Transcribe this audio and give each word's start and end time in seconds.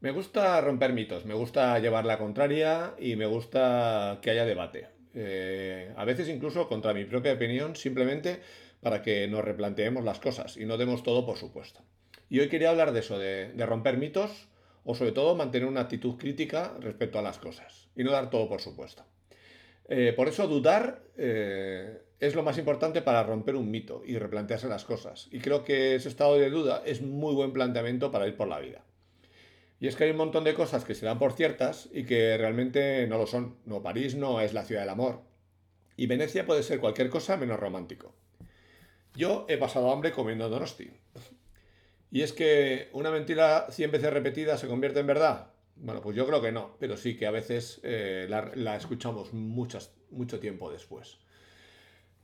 Me 0.00 0.12
gusta 0.12 0.58
romper 0.62 0.94
mitos, 0.94 1.26
me 1.26 1.34
gusta 1.34 1.78
llevar 1.78 2.06
la 2.06 2.16
contraria 2.16 2.94
y 2.98 3.16
me 3.16 3.26
gusta 3.26 4.18
que 4.22 4.30
haya 4.30 4.46
debate. 4.46 4.88
Eh, 5.12 5.92
a 5.94 6.06
veces 6.06 6.30
incluso 6.30 6.68
contra 6.68 6.94
mi 6.94 7.04
propia 7.04 7.34
opinión, 7.34 7.76
simplemente 7.76 8.40
para 8.80 9.02
que 9.02 9.28
nos 9.28 9.44
replanteemos 9.44 10.02
las 10.02 10.18
cosas 10.18 10.56
y 10.56 10.64
no 10.64 10.78
demos 10.78 11.02
todo 11.02 11.26
por 11.26 11.36
supuesto. 11.36 11.82
Y 12.30 12.40
hoy 12.40 12.48
quería 12.48 12.70
hablar 12.70 12.92
de 12.92 13.00
eso, 13.00 13.18
de, 13.18 13.52
romper 13.66 13.98
mitos 13.98 14.48
o 14.84 14.94
sobre 14.94 15.12
todo 15.12 15.34
mantener 15.34 15.68
una 15.68 15.82
actitud 15.82 16.16
crítica 16.16 16.72
respecto 16.80 17.18
a 17.18 17.22
las 17.22 17.36
cosas 17.36 17.90
y 17.94 18.02
no 18.02 18.10
dar 18.10 18.30
todo 18.30 18.48
por 18.48 18.62
supuesto. 18.62 19.04
Eh, 19.86 20.14
por 20.16 20.28
eso 20.28 20.48
dudar 20.48 21.02
eh, 21.18 22.00
es 22.20 22.34
lo 22.34 22.42
más 22.42 22.56
importante 22.56 23.02
para 23.02 23.22
romper 23.22 23.54
un 23.54 23.70
mito 23.70 24.02
y 24.06 24.16
replantearse 24.16 24.66
las 24.66 24.84
cosas. 24.84 25.28
Y 25.30 25.40
creo 25.40 25.62
que 25.62 25.96
ese 25.96 26.08
estado 26.08 26.38
de 26.38 26.48
duda 26.48 26.82
es 26.86 27.02
muy 27.02 27.34
buen 27.34 27.52
planteamiento 27.52 28.10
para 28.10 28.26
ir 28.26 28.36
por 28.38 28.48
la 28.48 28.60
vida. 28.60 28.82
Y 29.80 29.88
es 29.88 29.96
que 29.96 30.04
hay 30.04 30.10
un 30.10 30.18
montón 30.18 30.44
de 30.44 30.52
cosas 30.52 30.84
que 30.84 30.94
se 30.94 31.06
dan 31.06 31.18
por 31.18 31.32
ciertas 31.32 31.88
y 31.92 32.04
que 32.04 32.36
realmente 32.36 33.06
no 33.06 33.16
lo 33.16 33.26
son. 33.26 33.56
No, 33.64 33.82
París 33.82 34.14
no 34.14 34.42
es 34.42 34.52
la 34.52 34.64
ciudad 34.64 34.82
del 34.82 34.90
amor. 34.90 35.22
Y 35.96 36.06
Venecia 36.06 36.44
puede 36.44 36.62
ser 36.62 36.80
cualquier 36.80 37.08
cosa 37.08 37.38
menos 37.38 37.58
romántico. 37.58 38.14
Yo 39.16 39.46
he 39.48 39.56
pasado 39.56 39.90
hambre 39.90 40.12
comiendo 40.12 40.50
Donosti. 40.50 40.90
Y 42.10 42.22
es 42.22 42.32
que 42.32 42.90
una 42.92 43.10
mentira 43.10 43.68
100 43.70 43.90
veces 43.90 44.12
repetida 44.12 44.58
se 44.58 44.68
convierte 44.68 45.00
en 45.00 45.06
verdad. 45.06 45.52
Bueno, 45.76 46.02
pues 46.02 46.14
yo 46.14 46.26
creo 46.26 46.42
que 46.42 46.52
no, 46.52 46.76
pero 46.78 46.96
sí 46.96 47.16
que 47.16 47.26
a 47.26 47.30
veces 47.30 47.80
eh, 47.82 48.26
la, 48.28 48.76
escuchamos 48.76 49.32
muchas, 49.32 49.94
mucho 50.10 50.40
tiempo 50.40 50.70
después. 50.70 51.18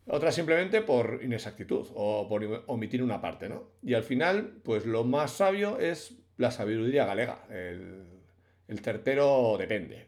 Otra 0.08 0.30
simplemente 0.30 0.82
por 0.82 1.20
inexactitud 1.22 1.86
o 1.94 2.28
por 2.28 2.64
omitir 2.66 3.02
una 3.02 3.20
parte, 3.20 3.48
¿no? 3.48 3.70
Y 3.82 3.94
al 3.94 4.02
final, 4.02 4.60
pues 4.62 4.84
lo 4.84 5.04
más 5.04 5.32
sabio 5.32 5.78
es 5.78 6.16
la 6.36 6.50
sabiduría 6.50 7.04
galega. 7.04 7.44
El, 7.50 8.80
certero 8.82 9.56
depende. 9.58 10.06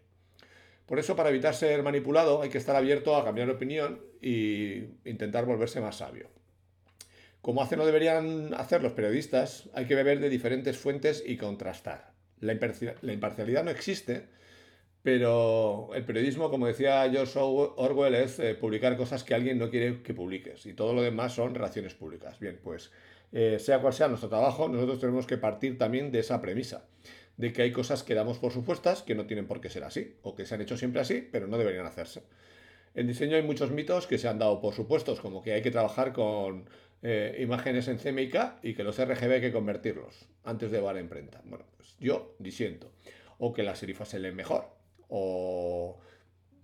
Por 0.86 0.98
eso, 0.98 1.14
para 1.16 1.28
evitar 1.30 1.54
ser 1.54 1.82
manipulado, 1.82 2.42
hay 2.42 2.48
que 2.48 2.58
estar 2.58 2.76
abierto 2.76 3.16
a 3.16 3.24
cambiar 3.24 3.48
de 3.48 3.54
opinión 3.54 4.00
e 4.22 4.88
intentar 5.04 5.44
volverse 5.44 5.80
más 5.80 5.96
sabio. 5.96 6.28
Como 7.40 7.62
hacen 7.62 7.78
deberían 7.78 8.52
hacer 8.54 8.82
los 8.82 8.92
periodistas, 8.92 9.68
hay 9.74 9.86
que 9.86 9.94
beber 9.94 10.18
de 10.20 10.28
diferentes 10.28 10.76
fuentes 10.76 11.22
y 11.24 11.36
contrastar. 11.36 12.12
La, 12.40 12.52
imparcialidad 12.52 13.64
no 13.64 13.70
existe, 13.70 14.26
pero 15.02 15.90
el 15.94 16.04
periodismo, 16.04 16.50
como 16.50 16.66
decía 16.66 17.08
George 17.10 17.38
Orwell, 17.38 18.14
es 18.14 18.38
eh, 18.38 18.54
publicar 18.54 18.96
cosas 18.96 19.24
que 19.24 19.34
alguien 19.34 19.58
no 19.58 19.70
quiere 19.70 20.02
que 20.02 20.14
publiques 20.14 20.66
y 20.66 20.74
todo 20.74 20.92
lo 20.92 21.02
demás 21.02 21.34
son 21.34 21.54
relaciones 21.54 21.94
públicas. 21.94 22.38
Bien, 22.38 22.58
pues 22.62 22.90
eh, 23.32 23.58
sea 23.58 23.80
cual 23.80 23.92
sea 23.92 24.08
nuestro 24.08 24.28
trabajo, 24.28 24.68
nosotros 24.68 25.00
tenemos 25.00 25.26
que 25.26 25.36
partir 25.36 25.78
también 25.78 26.10
de 26.10 26.20
esa 26.20 26.40
premisa, 26.40 26.84
de 27.36 27.52
que 27.52 27.62
hay 27.62 27.72
cosas 27.72 28.02
que 28.02 28.14
damos 28.14 28.38
por 28.38 28.52
supuestas 28.52 29.02
que 29.02 29.14
no 29.14 29.26
tienen 29.26 29.46
por 29.46 29.60
qué 29.60 29.70
ser 29.70 29.84
así, 29.84 30.16
o 30.22 30.34
que 30.34 30.46
se 30.46 30.54
han 30.54 30.60
hecho 30.60 30.76
siempre 30.76 31.00
así, 31.00 31.26
pero 31.30 31.46
no 31.46 31.58
deberían 31.58 31.86
hacerse. 31.86 32.22
En 32.94 33.06
diseño 33.06 33.36
hay 33.36 33.42
muchos 33.42 33.70
mitos 33.70 34.06
que 34.06 34.18
se 34.18 34.28
han 34.28 34.38
dado 34.38 34.60
por 34.60 34.74
supuestos, 34.74 35.20
como 35.20 35.42
que 35.42 35.52
hay 35.52 35.62
que 35.62 35.70
trabajar 35.70 36.12
con 36.12 36.68
eh, 37.02 37.36
imágenes 37.40 37.86
en 37.86 37.98
CMYK 37.98 38.58
y 38.62 38.74
que 38.74 38.82
los 38.82 38.98
RGB 38.98 39.34
hay 39.34 39.40
que 39.40 39.52
convertirlos 39.52 40.26
antes 40.42 40.70
de 40.70 40.78
llevar 40.78 40.96
a 40.96 41.00
imprenta. 41.00 41.40
Bueno, 41.44 41.64
pues 41.76 41.94
yo 42.00 42.34
disiento. 42.38 42.90
O 43.38 43.52
que 43.52 43.62
las 43.62 43.78
serifas 43.78 44.08
se 44.08 44.18
leen 44.18 44.34
mejor, 44.34 44.68
o 45.08 46.00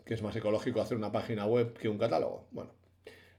que 0.05 0.15
es 0.15 0.23
más 0.23 0.35
ecológico 0.35 0.81
hacer 0.81 0.97
una 0.97 1.13
página 1.13 1.47
web 1.47 1.73
que 1.75 1.89
un 1.89 1.99
catálogo. 1.99 2.49
Bueno, 2.51 2.73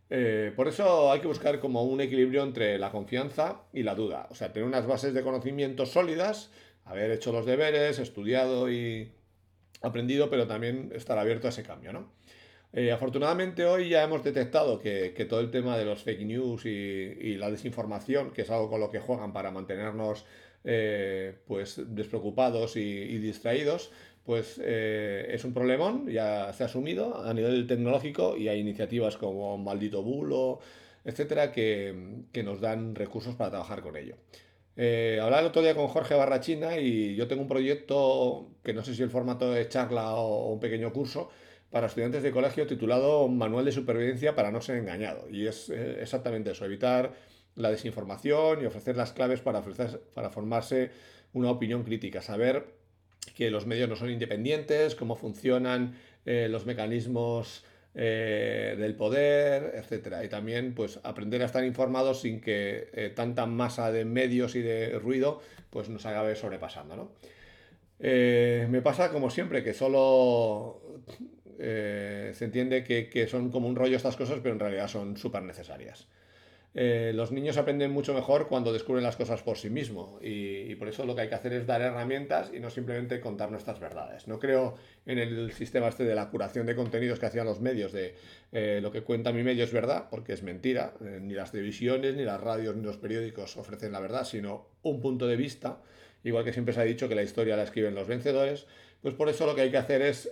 eh, 0.10 0.54
por 0.56 0.68
eso 0.68 1.12
hay 1.12 1.20
que 1.20 1.28
buscar 1.28 1.60
como 1.60 1.84
un 1.84 2.00
equilibrio 2.02 2.44
entre 2.44 2.78
la 2.78 2.92
confianza 2.92 3.62
y 3.74 3.84
la 3.84 3.96
duda. 3.96 4.28
O 4.30 4.36
sea, 4.36 4.54
tener 4.54 4.68
unas 4.68 4.86
bases 4.86 5.14
de 5.14 5.24
conocimientos 5.24 5.90
sólidas, 5.90 6.52
haber 6.84 7.12
hecho 7.12 7.32
los 7.32 7.46
deberes, 7.46 8.00
estudiado 8.00 8.70
y 8.70 9.12
aprendido, 9.82 10.30
pero 10.30 10.48
también 10.48 10.92
estar 10.94 11.18
abierto 11.18 11.48
a 11.48 11.50
ese 11.50 11.64
cambio, 11.64 11.94
¿no? 11.94 12.14
Eh, 12.74 12.92
afortunadamente 12.92 13.66
hoy 13.66 13.90
ya 13.90 14.04
hemos 14.04 14.22
detectado 14.24 14.80
que, 14.80 15.12
todo 15.30 15.40
el 15.40 15.50
tema 15.50 15.78
de 15.78 15.86
los 15.86 16.04
fake 16.04 16.26
news 16.26 16.66
y, 16.66 17.36
la 17.38 17.50
desinformación, 17.50 18.32
que 18.32 18.42
es 18.42 18.50
algo 18.50 18.70
con 18.70 18.82
lo 18.82 18.92
que 18.92 19.00
juegan 19.00 19.32
para 19.32 19.50
mantenernos 19.50 20.26
eh, 20.66 21.36
pues 21.48 21.82
despreocupados 21.96 22.76
y 22.76 23.18
distraídos, 23.20 23.92
pues 24.26 24.60
eh, 24.64 25.28
es 25.30 25.46
un 25.46 25.54
problemón, 25.54 26.08
ya 26.08 26.52
se 26.54 26.64
ha 26.64 26.66
asumido 26.66 27.24
a 27.24 27.34
nivel 27.34 27.68
tecnológico 27.68 28.36
y 28.36 28.48
hay 28.48 28.60
iniciativas 28.60 29.18
como 29.18 29.58
Maldito 29.60 30.02
Bulo, 30.02 30.60
etcétera, 31.04 31.52
que, 31.52 32.24
nos 32.44 32.60
dan 32.60 32.96
recursos 32.96 33.36
para 33.36 33.52
trabajar 33.52 33.82
con 33.84 33.96
ello. 33.96 34.16
Eh, 34.78 35.20
hablaba 35.22 35.42
el 35.42 35.48
otro 35.48 35.62
día 35.62 35.76
con 35.76 35.88
Jorge 35.88 36.16
Barrachina 36.16 36.80
y 36.80 37.16
yo 37.16 37.28
tengo 37.28 37.44
un 37.44 37.48
proyecto 37.48 38.50
que 38.64 38.74
no 38.74 38.84
sé 38.84 38.96
si 38.96 39.04
el 39.04 39.12
formato 39.12 39.56
es 39.56 39.70
charla 39.70 40.16
o 40.16 40.52
un 40.52 40.60
pequeño 40.60 40.92
curso 40.92 41.30
para 41.70 41.88
estudiantes 41.88 42.24
de 42.24 42.32
colegio 42.32 42.66
titulado 42.66 43.28
Manual 43.28 43.64
de 43.66 43.72
Supervivencia 43.72 44.36
para 44.36 44.52
no 44.52 44.60
ser 44.60 44.78
engañado. 44.78 45.30
Y 45.30 45.46
es 45.46 45.70
eh, 45.70 45.98
exactamente 46.02 46.52
eso, 46.52 46.66
evitar 46.66 47.14
la 47.56 47.70
desinformación 47.70 48.64
y 48.64 48.66
ofrecer 48.66 48.98
las 48.98 49.14
claves 49.14 49.40
para, 49.42 49.62
para 50.14 50.30
formarse 50.32 50.90
una 51.34 51.52
opinión 51.52 51.84
crítica, 51.84 52.22
saber 52.22 52.85
que 53.36 53.52
los 53.52 53.68
medios 53.68 53.88
no 53.90 53.96
son 53.96 54.10
independientes, 54.10 54.96
cómo 54.96 55.16
funcionan 55.16 55.96
eh, 56.26 56.48
los 56.50 56.66
mecanismos 56.66 57.64
eh, 57.94 58.76
del 58.80 58.96
poder, 58.96 59.74
etc. 59.76 60.16
Y 60.24 60.30
también 60.30 60.74
pues, 60.74 61.00
aprender 61.04 61.42
a 61.44 61.46
estar 61.46 61.64
informados 61.64 62.22
sin 62.22 62.42
que 62.42 62.90
eh, 62.94 63.12
tanta 63.14 63.46
masa 63.46 63.92
de 63.92 64.06
medios 64.06 64.56
y 64.56 64.62
de 64.62 64.98
ruido 64.98 65.42
pues, 65.70 65.90
nos 65.90 66.06
acabe 66.06 66.36
sobrepasando. 66.36 67.14
me 68.00 68.82
pasa 68.82 69.12
como 69.12 69.30
siempre 69.30 69.64
que 69.64 69.74
solo 69.74 70.82
se 71.58 72.44
entiende 72.46 72.84
que, 72.84 73.10
que, 73.10 73.28
son 73.28 73.50
como 73.50 73.68
un 73.68 73.76
rollo 73.76 73.96
estas 73.96 74.18
cosas, 74.18 74.40
pero 74.42 74.54
en 74.54 74.60
realidad 74.60 74.88
son 74.88 75.18
súper 75.18 75.44
necesarias. 75.44 76.08
Eh, 76.78 77.14
los 77.16 77.32
niños 77.32 77.56
aprenden 77.56 77.92
mucho 77.92 78.14
mejor 78.14 78.50
cuando 78.50 78.74
descubren 78.74 79.02
las 79.02 79.16
cosas 79.16 79.42
por 79.42 79.58
sí 79.58 79.70
mismos 79.70 80.22
y, 80.22 80.76
por 80.76 80.90
eso 80.90 81.06
lo 81.06 81.16
que 81.16 81.22
hay 81.22 81.30
que 81.30 81.36
hacer 81.36 81.54
es 81.54 81.66
dar 81.66 81.82
herramientas 81.82 82.52
y 82.54 82.60
no 82.60 82.70
simplemente 82.70 83.22
contar 83.22 83.50
nuestras 83.50 83.80
verdades. 83.80 84.28
No 84.28 84.40
creo 84.40 84.76
en 85.06 85.18
el 85.20 85.54
sistema 85.54 85.88
este 85.88 86.04
de 86.04 86.14
la 86.16 86.30
curación 86.30 86.66
de 86.66 86.76
contenidos 86.76 87.18
que 87.18 87.28
hacían 87.28 87.46
los 87.46 87.62
medios, 87.62 87.94
de 87.94 88.16
eh, 88.52 88.80
lo 88.82 88.92
que 88.92 89.04
cuenta 89.04 89.32
mi 89.32 89.42
medio 89.42 89.64
es 89.64 89.72
verdad, 89.72 90.08
porque 90.12 90.34
es 90.34 90.44
mentira. 90.44 90.94
Eh, 91.00 91.20
ni 91.22 91.34
las 91.34 91.54
televisiones, 91.54 92.14
ni 92.16 92.24
las 92.24 92.42
radios, 92.42 92.76
ni 92.76 92.84
los 92.84 92.98
periódicos 92.98 93.56
ofrecen 93.56 93.94
la 93.94 94.02
verdad, 94.02 94.26
sino 94.26 94.68
un 94.82 95.00
punto 95.00 95.28
de 95.28 95.38
vista. 95.38 95.82
Igual 96.26 96.44
que 96.44 96.52
siempre 96.52 96.74
se 96.74 96.82
ha 96.82 96.84
dicho 96.84 97.08
que 97.08 97.16
la 97.16 97.24
historia 97.24 97.56
la 97.56 97.64
escriben 97.64 97.96
los 97.96 98.08
vencedores, 98.08 98.68
pues 99.02 99.14
por 99.14 99.30
eso 99.30 99.46
lo 99.46 99.56
que 99.56 99.62
hay 99.62 99.72
que 99.72 99.78
hacer 99.78 100.02
es 100.02 100.30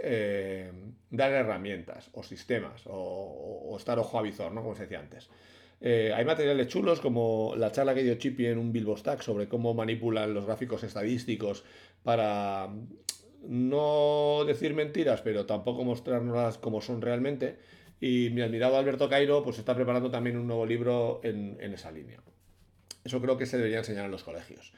dar 1.12 1.32
herramientas 1.32 2.10
o 2.14 2.24
sistemas 2.24 2.82
o, 2.88 3.76
estar 3.78 4.00
ojo 4.00 4.18
a 4.18 4.24
visor, 4.24 4.52
¿no? 4.52 4.64
como 4.64 4.76
se 4.76 4.84
decía 4.84 5.00
antes. 5.00 5.30
Eh, 5.86 6.14
hay 6.16 6.24
materiales 6.24 6.70
chulos 6.70 7.02
como 7.02 7.56
la 7.58 7.74
charla 7.74 7.94
que 7.94 8.04
dio 8.04 8.16
Chippy 8.16 8.46
en 8.46 8.58
un 8.58 8.72
Bilbo 8.72 8.96
Stack 8.96 9.22
sobre 9.22 9.50
cómo 9.50 9.74
manipulan 9.74 10.34
los 10.34 10.46
gráficos 10.46 10.82
estadísticos 10.86 11.66
para 12.04 12.70
no 13.46 14.46
decir 14.48 14.74
mentiras, 14.74 15.22
pero 15.22 15.46
tampoco 15.46 15.84
mostrarnos 15.84 16.58
como 16.58 16.80
son 16.80 17.02
realmente. 17.02 17.58
Y 18.00 18.30
mi 18.32 18.42
admirado 18.42 18.78
Alberto 18.78 19.10
Cairo 19.10 19.44
pues 19.44 19.60
está 19.60 19.76
preparando 19.76 20.10
también 20.10 20.38
un 20.38 20.48
nuevo 20.48 20.66
libro 20.66 21.20
en, 21.22 21.60
esa 21.60 21.92
línea. 21.92 22.22
Eso 23.04 23.22
creo 23.22 23.38
que 23.38 23.46
se 23.46 23.58
debería 23.58 23.80
enseñar 23.80 24.06
en 24.06 24.12
los 24.12 24.24
colegios. 24.24 24.72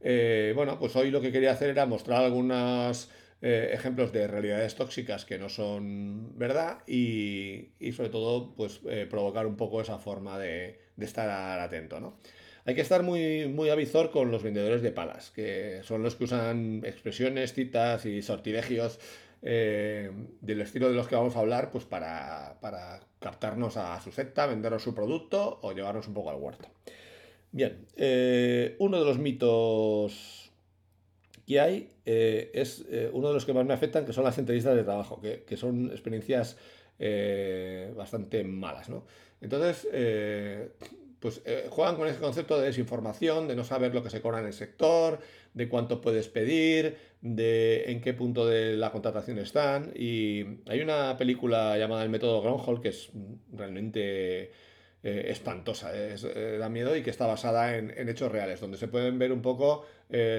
Eh, 0.00 0.54
bueno, 0.56 0.78
pues 0.78 0.96
hoy 0.96 1.10
lo 1.10 1.20
que 1.20 1.32
quería 1.32 1.52
hacer 1.52 1.68
era 1.68 1.84
mostrar 1.84 2.24
algunas 2.24 3.10
eh, 3.42 3.70
ejemplos 3.74 4.12
de 4.12 4.26
realidades 4.26 4.76
tóxicas 4.76 5.26
que 5.26 5.38
no 5.38 5.50
son 5.50 6.38
verdad 6.38 6.78
y, 6.86 7.68
sobre 7.92 8.08
todo 8.08 8.54
pues 8.54 8.80
eh, 8.88 9.06
provocar 9.08 9.46
un 9.46 9.56
poco 9.56 9.82
esa 9.82 9.98
forma 9.98 10.38
de, 10.38 10.80
estar 10.98 11.60
atento. 11.60 12.00
¿no? 12.00 12.18
Hay 12.64 12.74
que 12.74 12.80
estar 12.80 13.02
muy, 13.02 13.46
muy 13.46 13.68
avizor 13.68 14.10
con 14.10 14.30
los 14.30 14.42
vendedores 14.42 14.80
de 14.80 14.90
palas, 14.90 15.30
que 15.32 15.80
son 15.82 16.02
los 16.02 16.16
que 16.16 16.24
usan 16.24 16.82
expresiones, 16.86 17.52
citas 17.52 18.06
y 18.06 18.22
sortilegios 18.22 18.98
eh, 19.42 20.10
del 20.40 20.62
estilo 20.62 20.88
de 20.88 20.94
los 20.94 21.06
que 21.06 21.14
vamos 21.14 21.36
a 21.36 21.40
hablar 21.40 21.70
pues 21.70 21.84
para, 21.84 22.58
para 22.62 23.00
captarnos 23.20 23.76
a 23.76 24.00
su 24.00 24.12
secta, 24.12 24.46
vendernos 24.46 24.82
su 24.82 24.94
producto 24.94 25.58
o 25.60 25.72
llevarnos 25.72 26.08
un 26.08 26.14
poco 26.14 26.30
al 26.30 26.36
huerto. 26.36 26.68
Bien, 27.52 27.86
uno 28.78 28.98
de 28.98 29.04
los 29.04 29.18
mitos 29.18 30.45
que 31.46 31.60
hay 31.60 31.92
eh, 32.04 32.50
es 32.52 32.84
eh, 32.90 33.08
uno 33.12 33.28
de 33.28 33.34
los 33.34 33.46
que 33.46 33.52
más 33.52 33.64
me 33.64 33.72
afectan, 33.72 34.04
que 34.04 34.12
son 34.12 34.24
las 34.24 34.36
entrevistas 34.38 34.74
de 34.74 34.82
trabajo, 34.82 35.20
que, 35.20 35.56
son 35.56 35.90
experiencias 35.90 36.56
eh, 36.98 37.92
bastante 37.96 38.42
malas. 38.42 38.88
¿no? 38.88 39.06
Entonces, 39.40 39.86
pues 41.20 41.42
juegan 41.70 41.96
con 41.96 42.08
ese 42.08 42.18
concepto 42.18 42.58
de 42.58 42.66
desinformación, 42.66 43.48
de 43.48 43.56
no 43.56 43.64
saber 43.64 43.94
lo 43.94 44.02
que 44.02 44.10
se 44.10 44.20
cobra 44.20 44.40
en 44.40 44.46
el 44.46 44.52
sector, 44.52 45.20
de 45.54 45.68
cuánto 45.68 46.00
puedes 46.00 46.28
pedir, 46.28 46.96
de 47.20 47.90
en 47.90 48.00
qué 48.00 48.12
punto 48.12 48.46
de 48.46 48.76
la 48.76 48.90
contratación 48.92 49.38
están. 49.38 49.92
Y 49.94 50.44
hay 50.66 50.80
una 50.80 51.16
película 51.16 51.78
llamada 51.78 52.02
El 52.02 52.10
método 52.10 52.42
Gronholm 52.42 52.80
que 52.80 52.88
es 52.88 53.10
realmente 53.52 54.52
eh, 55.08 55.30
espantosa, 55.30 55.94
eh, 55.94 56.16
eh, 56.34 56.56
da 56.58 56.68
miedo 56.68 56.96
y 56.96 57.02
que 57.04 57.10
está 57.10 57.28
basada 57.28 57.76
en, 57.76 58.08
hechos 58.08 58.32
reales, 58.32 58.58
donde 58.58 58.76
se 58.76 58.88
pueden 58.88 59.20
ver 59.20 59.30
un 59.30 59.40
poco 59.40 59.86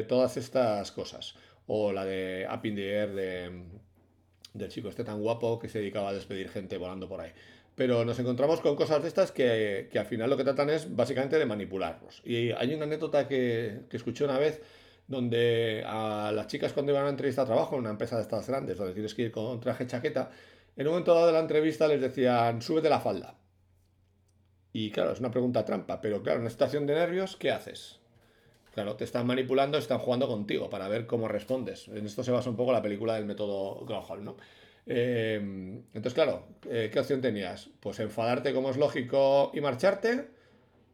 todas 0.09 0.35
estas 0.35 0.91
cosas. 0.91 1.35
o 1.67 1.93
la 1.93 2.03
de 2.03 2.45
Up 2.53 2.65
in 2.65 2.75
the 2.75 2.93
Air 2.93 3.13
de, 3.13 3.63
del 4.53 4.67
chico 4.67 4.89
este 4.89 5.05
tan 5.05 5.21
guapo 5.21 5.57
que 5.57 5.69
se 5.69 5.79
dedicaba 5.79 6.09
a 6.09 6.13
despedir 6.13 6.49
gente 6.49 6.77
volando 6.77 7.07
por 7.07 7.21
ahí. 7.21 7.31
Pero 7.75 8.03
nos 8.03 8.19
encontramos 8.19 8.59
con 8.59 8.75
cosas 8.75 9.01
de 9.03 9.07
estas 9.07 9.31
que, 9.31 9.87
que 9.89 9.99
al 9.99 10.05
final 10.05 10.29
lo 10.29 10.35
que 10.35 10.43
tratan 10.43 10.69
es 10.69 10.93
básicamente 10.93 11.39
de 11.39 11.45
manipularnos. 11.45 12.21
Y 12.25 12.51
hay 12.51 12.73
una 12.73 12.83
anécdota 12.83 13.25
que, 13.25 13.83
que 13.89 13.95
escuché 13.95 14.25
una 14.25 14.37
vez 14.37 14.61
donde 15.07 15.81
a 15.87 16.33
las 16.35 16.47
chicas 16.47 16.73
cuando 16.73 16.91
iban 16.91 17.03
a 17.03 17.05
una 17.05 17.11
entrevista 17.11 17.43
de 17.43 17.47
trabajo 17.47 17.75
en 17.75 17.81
una 17.81 17.91
empresa 17.91 18.17
de 18.17 18.23
estas 18.23 18.45
grandes, 18.49 18.77
donde 18.77 18.93
tienes 18.93 19.13
que 19.15 19.21
ir 19.21 19.31
con 19.31 19.61
traje 19.61 19.87
chaqueta, 19.87 20.29
en 20.75 20.87
un 20.87 20.91
momento 20.91 21.13
dado 21.13 21.27
de 21.27 21.33
la 21.33 21.39
entrevista 21.39 21.87
les 21.87 22.01
decían, 22.01 22.61
súbete 22.61 22.89
la 22.89 22.99
falda. 22.99 23.35
Y 24.79 24.91
claro, 24.91 25.11
es 25.11 25.19
una 25.19 25.31
pregunta 25.31 25.65
trampa, 25.65 25.99
pero 25.99 26.21
claro, 26.21 26.37
en 26.37 26.41
una 26.41 26.51
situación 26.51 26.85
de 26.85 26.93
nervios, 26.93 27.35
¿qué 27.35 27.49
haces? 27.49 27.97
Claro, 28.75 28.95
te 28.95 29.05
están 29.05 29.25
manipulando, 29.25 29.79
están 29.79 29.97
jugando 29.97 30.27
contigo 30.27 30.69
para 30.69 30.87
ver 30.87 31.07
cómo 31.07 31.27
respondes. 31.27 31.87
En 31.87 32.05
esto 32.05 32.23
se 32.23 32.29
basa 32.29 32.51
un 32.51 32.55
poco 32.55 32.71
la 32.71 32.83
película 32.83 33.15
del 33.15 33.25
método 33.25 33.83
Gronholm, 33.87 34.23
¿no? 34.23 34.37
Eh, 34.85 35.37
entonces, 35.41 36.13
claro, 36.13 36.45
eh, 36.69 36.91
¿qué 36.93 36.99
opción 36.99 37.21
tenías? 37.21 37.71
Pues 37.79 37.99
enfadarte 37.99 38.53
como 38.53 38.69
es 38.69 38.77
lógico 38.77 39.49
y 39.51 39.61
marcharte, 39.61 40.27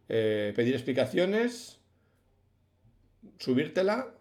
eh, 0.07 0.53
pedir 0.55 0.75
explicaciones, 0.75 1.81
subírtela. 3.37 4.15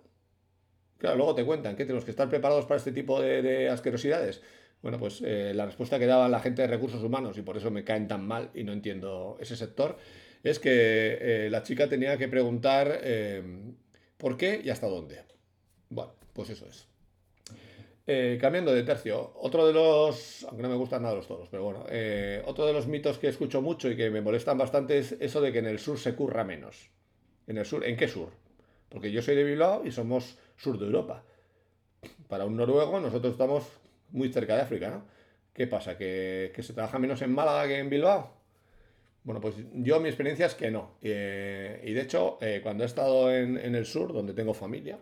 Claro, 0.99 1.19
luego 1.19 1.37
te 1.37 1.45
cuentan 1.45 1.77
que 1.77 1.85
tenemos 1.85 2.05
que 2.05 2.11
estar 2.11 2.29
preparados 2.29 2.65
para 2.65 2.79
este 2.79 2.91
tipo 2.91 3.21
de 3.21 3.71
asquerosidades. 3.71 4.43
Bueno, 4.83 4.99
pues 4.99 5.23
eh, 5.25 5.53
la 5.55 5.65
respuesta 5.65 5.99
que 5.99 6.07
daba 6.07 6.29
la 6.29 6.41
gente 6.41 6.63
de 6.63 6.69
recursos 6.69 7.03
humanos, 7.03 7.39
y 7.39 7.43
por 7.43 7.57
eso 7.57 7.71
me 7.71 7.85
caen 7.85 8.09
tan 8.09 8.27
mal 8.27 8.51
y 8.53 8.65
no 8.65 8.73
entiendo 8.73 9.39
ese 9.41 9.57
sector, 9.57 9.97
es 10.43 10.59
que 10.59 11.19
eh, 11.21 11.51
la 11.51 11.63
chica 11.63 11.89
tenía 11.89 12.19
que 12.19 12.27
preguntar 12.27 13.01
eh, 13.03 13.43
por 14.17 14.37
qué 14.37 14.61
y 14.63 14.71
hasta 14.71 14.89
dónde. 14.89 15.21
Bueno, 15.89 16.15
pues 16.33 16.51
eso 16.51 16.67
es. 16.67 16.89
cambiando 18.41 18.75
de 18.75 18.83
tercio, 18.83 19.35
otro 19.37 19.65
de 19.69 19.73
los, 19.73 20.45
aunque 20.49 20.63
no 20.63 20.69
me 20.69 20.77
gustan 20.77 21.03
nada 21.03 21.15
los 21.15 21.29
toros, 21.29 21.49
pero 21.49 21.63
bueno, 21.63 21.87
otro 22.47 22.67
de 22.67 22.73
los 22.73 22.89
mitos 22.89 23.19
que 23.19 23.29
escucho 23.29 23.63
mucho 23.63 23.89
y 23.89 23.97
que 23.97 24.11
me 24.11 24.21
molestan 24.21 24.59
bastante 24.59 24.99
es 24.99 25.13
eso 25.21 25.41
de 25.41 25.53
que 25.53 25.61
en 25.61 25.67
el 25.67 25.79
sur 25.79 25.99
se 25.99 26.15
curra 26.15 26.43
menos. 26.43 26.91
¿En 27.47 27.59
el 27.59 27.67
sur? 27.67 27.85
¿En 27.85 27.97
qué 27.97 28.09
sur? 28.09 28.31
Porque 28.89 29.13
yo 29.13 29.23
soy 29.23 29.37
de 29.37 29.45
Bilbao 29.45 29.85
y 29.85 29.93
somos 29.93 30.39
sur 30.57 30.79
de 30.79 30.87
Europa. 30.87 31.25
Para 32.29 32.47
un 32.47 32.57
noruego 32.57 32.99
nosotros 32.99 33.33
estamos 33.33 33.82
muy 34.13 34.33
cerca 34.33 34.55
de 34.55 34.63
África, 34.63 34.91
¿no? 34.91 35.05
¿Qué 35.53 35.67
pasa? 35.67 35.99
¿Que, 35.99 36.53
se 36.59 36.73
trabaja 36.73 36.99
menos 36.99 37.21
en 37.23 37.33
Málaga 37.33 37.69
que 37.69 37.79
en 37.79 37.91
Bilbao? 37.91 38.33
Bueno, 39.25 39.41
pues 39.41 39.55
yo 39.75 40.01
mi 40.01 40.09
experiencia 40.09 40.47
es 40.47 40.55
que 40.55 40.71
no. 40.71 40.97
Eh, 41.03 41.83
y 41.85 41.93
de 41.93 42.01
hecho, 42.01 42.39
eh, 42.41 42.61
cuando 42.63 42.85
he 42.85 42.87
estado 42.87 43.33
en, 43.33 43.57
el 43.57 43.87
sur, 43.87 44.13
donde 44.13 44.33
tengo 44.33 44.55
familia, 44.55 44.99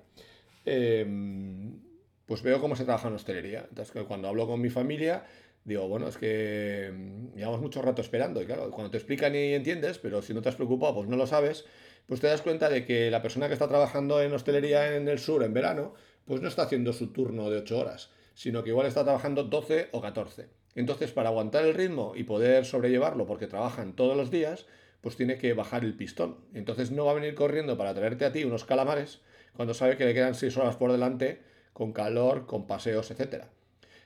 em, 0.64 1.78
pues 2.26 2.42
veo 2.42 2.60
cómo 2.60 2.76
se 2.76 2.84
trabaja 2.84 3.08
en 3.08 3.14
hostelería. 3.14 3.66
Entonces, 3.68 4.04
cuando 4.04 4.28
hablo 4.28 4.46
con 4.46 4.60
mi 4.60 4.70
familia, 4.70 5.24
digo, 5.64 5.88
bueno, 5.88 6.08
es 6.08 6.18
que 6.18 6.86
em, 6.86 7.32
llevamos 7.34 7.60
mucho 7.60 7.80
rato 7.80 8.02
esperando. 8.02 8.42
Y 8.42 8.46
claro, 8.46 8.70
cuando 8.70 8.90
te 8.90 8.98
explican 8.98 9.34
y 9.34 9.54
entiendes, 9.54 9.98
pero 9.98 10.20
si 10.20 10.34
no 10.34 10.42
te 10.42 10.48
has 10.48 10.56
preocupado, 10.56 10.96
pues 10.96 11.08
no 11.08 11.16
lo 11.16 11.26
sabes, 11.26 11.64
pues 12.06 12.20
te 12.20 12.26
das 12.26 12.42
cuenta 12.42 12.68
de 12.68 12.84
que 12.84 13.10
la 13.10 13.22
persona 13.22 13.46
que 13.46 13.54
está 13.54 13.68
trabajando 13.68 14.20
en 14.20 14.32
hostelería 14.32 14.96
en 14.96 15.08
el 15.08 15.20
sur 15.20 15.44
en 15.44 15.54
verano, 15.54 15.94
pues 16.26 16.40
no 16.42 16.48
está 16.48 16.62
haciendo 16.62 16.92
su 16.92 17.12
turno 17.12 17.50
de 17.50 17.58
8 17.58 17.78
horas 17.78 18.10
sino 18.40 18.64
que 18.64 18.70
igual 18.70 18.86
está 18.86 19.04
trabajando 19.04 19.44
12 19.44 19.90
o 19.92 20.00
14. 20.00 20.48
Entonces, 20.74 21.12
para 21.12 21.28
aguantar 21.28 21.62
el 21.66 21.74
ritmo 21.74 22.14
y 22.16 22.24
poder 22.24 22.64
sobrellevarlo, 22.64 23.26
porque 23.26 23.46
trabajan 23.46 23.92
todos 23.92 24.16
los 24.16 24.30
días, 24.30 24.64
pues 25.02 25.14
tiene 25.14 25.36
que 25.36 25.52
bajar 25.52 25.84
el 25.84 25.94
pistón. 25.94 26.38
Entonces 26.54 26.90
no 26.90 27.04
va 27.04 27.10
a 27.10 27.16
venir 27.16 27.34
corriendo 27.34 27.76
para 27.76 27.92
traerte 27.92 28.24
a 28.24 28.32
ti 28.32 28.44
unos 28.44 28.64
calamares 28.64 29.20
cuando 29.52 29.74
sabe 29.74 29.98
que 29.98 30.06
le 30.06 30.14
quedan 30.14 30.34
6 30.34 30.56
horas 30.56 30.76
por 30.76 30.90
delante 30.90 31.42
con 31.74 31.92
calor, 31.92 32.46
con 32.46 32.66
paseos, 32.66 33.10
etc. 33.10 33.44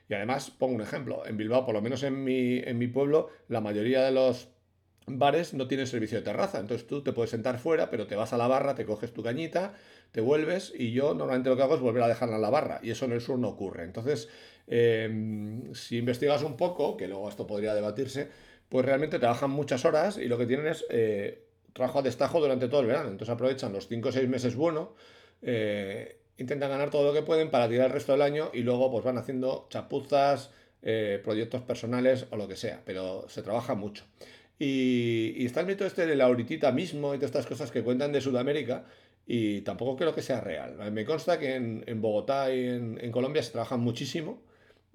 Y 0.09 0.15
además, 0.15 0.51
pongo 0.51 0.75
un 0.75 0.81
ejemplo, 0.81 1.25
en 1.25 1.37
Bilbao, 1.37 1.65
por 1.65 1.73
lo 1.73 1.81
menos 1.81 2.03
en 2.03 2.21
mi, 2.25 2.57
en 2.57 2.77
mi 2.77 2.87
pueblo, 2.87 3.29
la 3.47 3.61
mayoría 3.61 4.03
de 4.03 4.11
los 4.11 4.49
bares 5.07 5.53
no 5.53 5.69
tienen 5.69 5.87
servicio 5.87 6.17
de 6.17 6.25
terraza. 6.25 6.59
Entonces 6.59 6.87
tú 6.87 7.03
te 7.03 7.13
puedes 7.13 7.31
sentar 7.31 7.57
fuera, 7.57 7.89
pero 7.89 8.05
te 8.05 8.17
vas 8.17 8.33
a 8.33 8.37
la 8.37 8.47
barra, 8.47 8.75
te 8.75 8.85
coges 8.85 9.13
tu 9.13 9.23
cañita, 9.23 9.75
te 10.15 10.21
vuelves 10.21 10.71
y 10.73 10.93
yo 10.93 11.13
normalmente 11.13 11.49
lo 11.49 11.57
que 11.57 11.63
hago 11.63 11.75
es 11.75 11.81
volver 11.81 12.01
a 12.03 12.07
dejarla 12.07 12.37
en 12.37 12.41
la 12.41 12.49
barra 12.49 12.79
y 12.81 12.89
eso 12.89 13.03
en 13.03 13.11
el 13.11 13.19
sur 13.19 13.37
no 13.37 13.49
ocurre. 13.49 13.83
Entonces, 13.83 14.29
em, 14.65 15.73
si 15.73 15.97
investigas 15.97 16.41
un 16.41 16.55
poco, 16.55 16.95
que 16.95 17.09
luego 17.09 17.27
esto 17.27 17.45
podría 17.45 17.75
debatirse, 17.75 18.29
pues 18.69 18.85
realmente 18.85 19.19
trabajan 19.19 19.51
muchas 19.51 19.83
horas 19.83 20.17
y 20.17 20.29
lo 20.29 20.37
que 20.37 20.45
tienen 20.45 20.67
es 20.67 20.85
eh, 20.89 21.43
trabajo 21.73 21.99
a 21.99 22.01
destajo 22.01 22.39
durante 22.39 22.69
todo 22.69 22.79
el 22.79 22.87
verano. 22.87 23.09
Entonces 23.09 23.33
aprovechan 23.33 23.73
los 23.73 23.89
5 23.89 24.07
o 24.07 24.11
6 24.13 24.29
meses 24.29 24.55
buenos, 24.55 24.87
eh, 25.41 26.17
intentan 26.37 26.69
ganar 26.69 26.91
todo 26.91 27.03
lo 27.03 27.13
que 27.13 27.21
pueden 27.21 27.51
para 27.51 27.67
tirar 27.67 27.87
el 27.87 27.91
resto 27.91 28.13
del 28.13 28.21
año 28.21 28.51
y 28.53 28.61
luego 28.61 28.89
pues 28.89 29.03
van 29.03 29.17
haciendo 29.17 29.67
chapuzas, 29.69 30.51
eh, 30.81 31.19
proyectos 31.25 31.61
personales 31.63 32.27
o 32.29 32.37
lo 32.37 32.47
que 32.47 32.55
sea, 32.55 32.81
pero 32.85 33.25
se 33.27 33.41
trabaja 33.41 33.75
mucho. 33.75 34.05
Y, 34.57 35.45
está 35.45 35.59
el 35.59 35.67
mito 35.67 35.85
este 35.85 36.05
de 36.05 36.15
la 36.15 36.25
ahoritita 36.25 36.71
mismo 36.71 37.13
y 37.13 37.17
de 37.17 37.25
estas 37.25 37.45
cosas 37.45 37.71
que 37.71 37.83
cuentan 37.83 38.11
de 38.11 38.21
Sudamérica, 38.21 38.85
y 39.25 39.61
tampoco 39.61 39.95
creo 39.95 40.13
que 40.13 40.21
sea 40.21 40.41
real. 40.41 40.91
Me 40.91 41.05
consta 41.05 41.39
que 41.39 41.55
en, 41.55 42.01
Bogotá 42.01 42.53
y 42.53 42.67
en, 42.67 43.11
Colombia 43.11 43.41
se 43.41 43.51
trabaja 43.51 43.77
muchísimo 43.77 44.41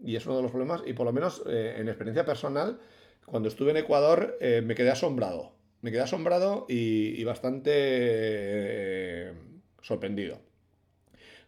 y 0.02 0.16
es 0.16 0.24
uno 0.26 0.36
de 0.36 0.42
los 0.42 0.50
problemas 0.50 0.82
y 0.86 0.92
por 0.92 1.06
lo 1.06 1.12
menos 1.12 1.42
eh, 1.46 1.76
en 1.78 1.88
experiencia 1.88 2.24
personal, 2.24 2.80
cuando 3.26 3.48
estuve 3.48 3.72
en 3.72 3.78
Ecuador 3.78 4.36
eh, 4.40 4.62
me 4.64 4.74
quedé 4.74 4.90
asombrado. 4.90 5.52
Me 5.82 5.90
quedé 5.90 6.02
asombrado 6.02 6.66
y, 6.68 7.24
bastante 7.24 7.70
eh, 7.74 9.32
sorprendido. 9.80 10.38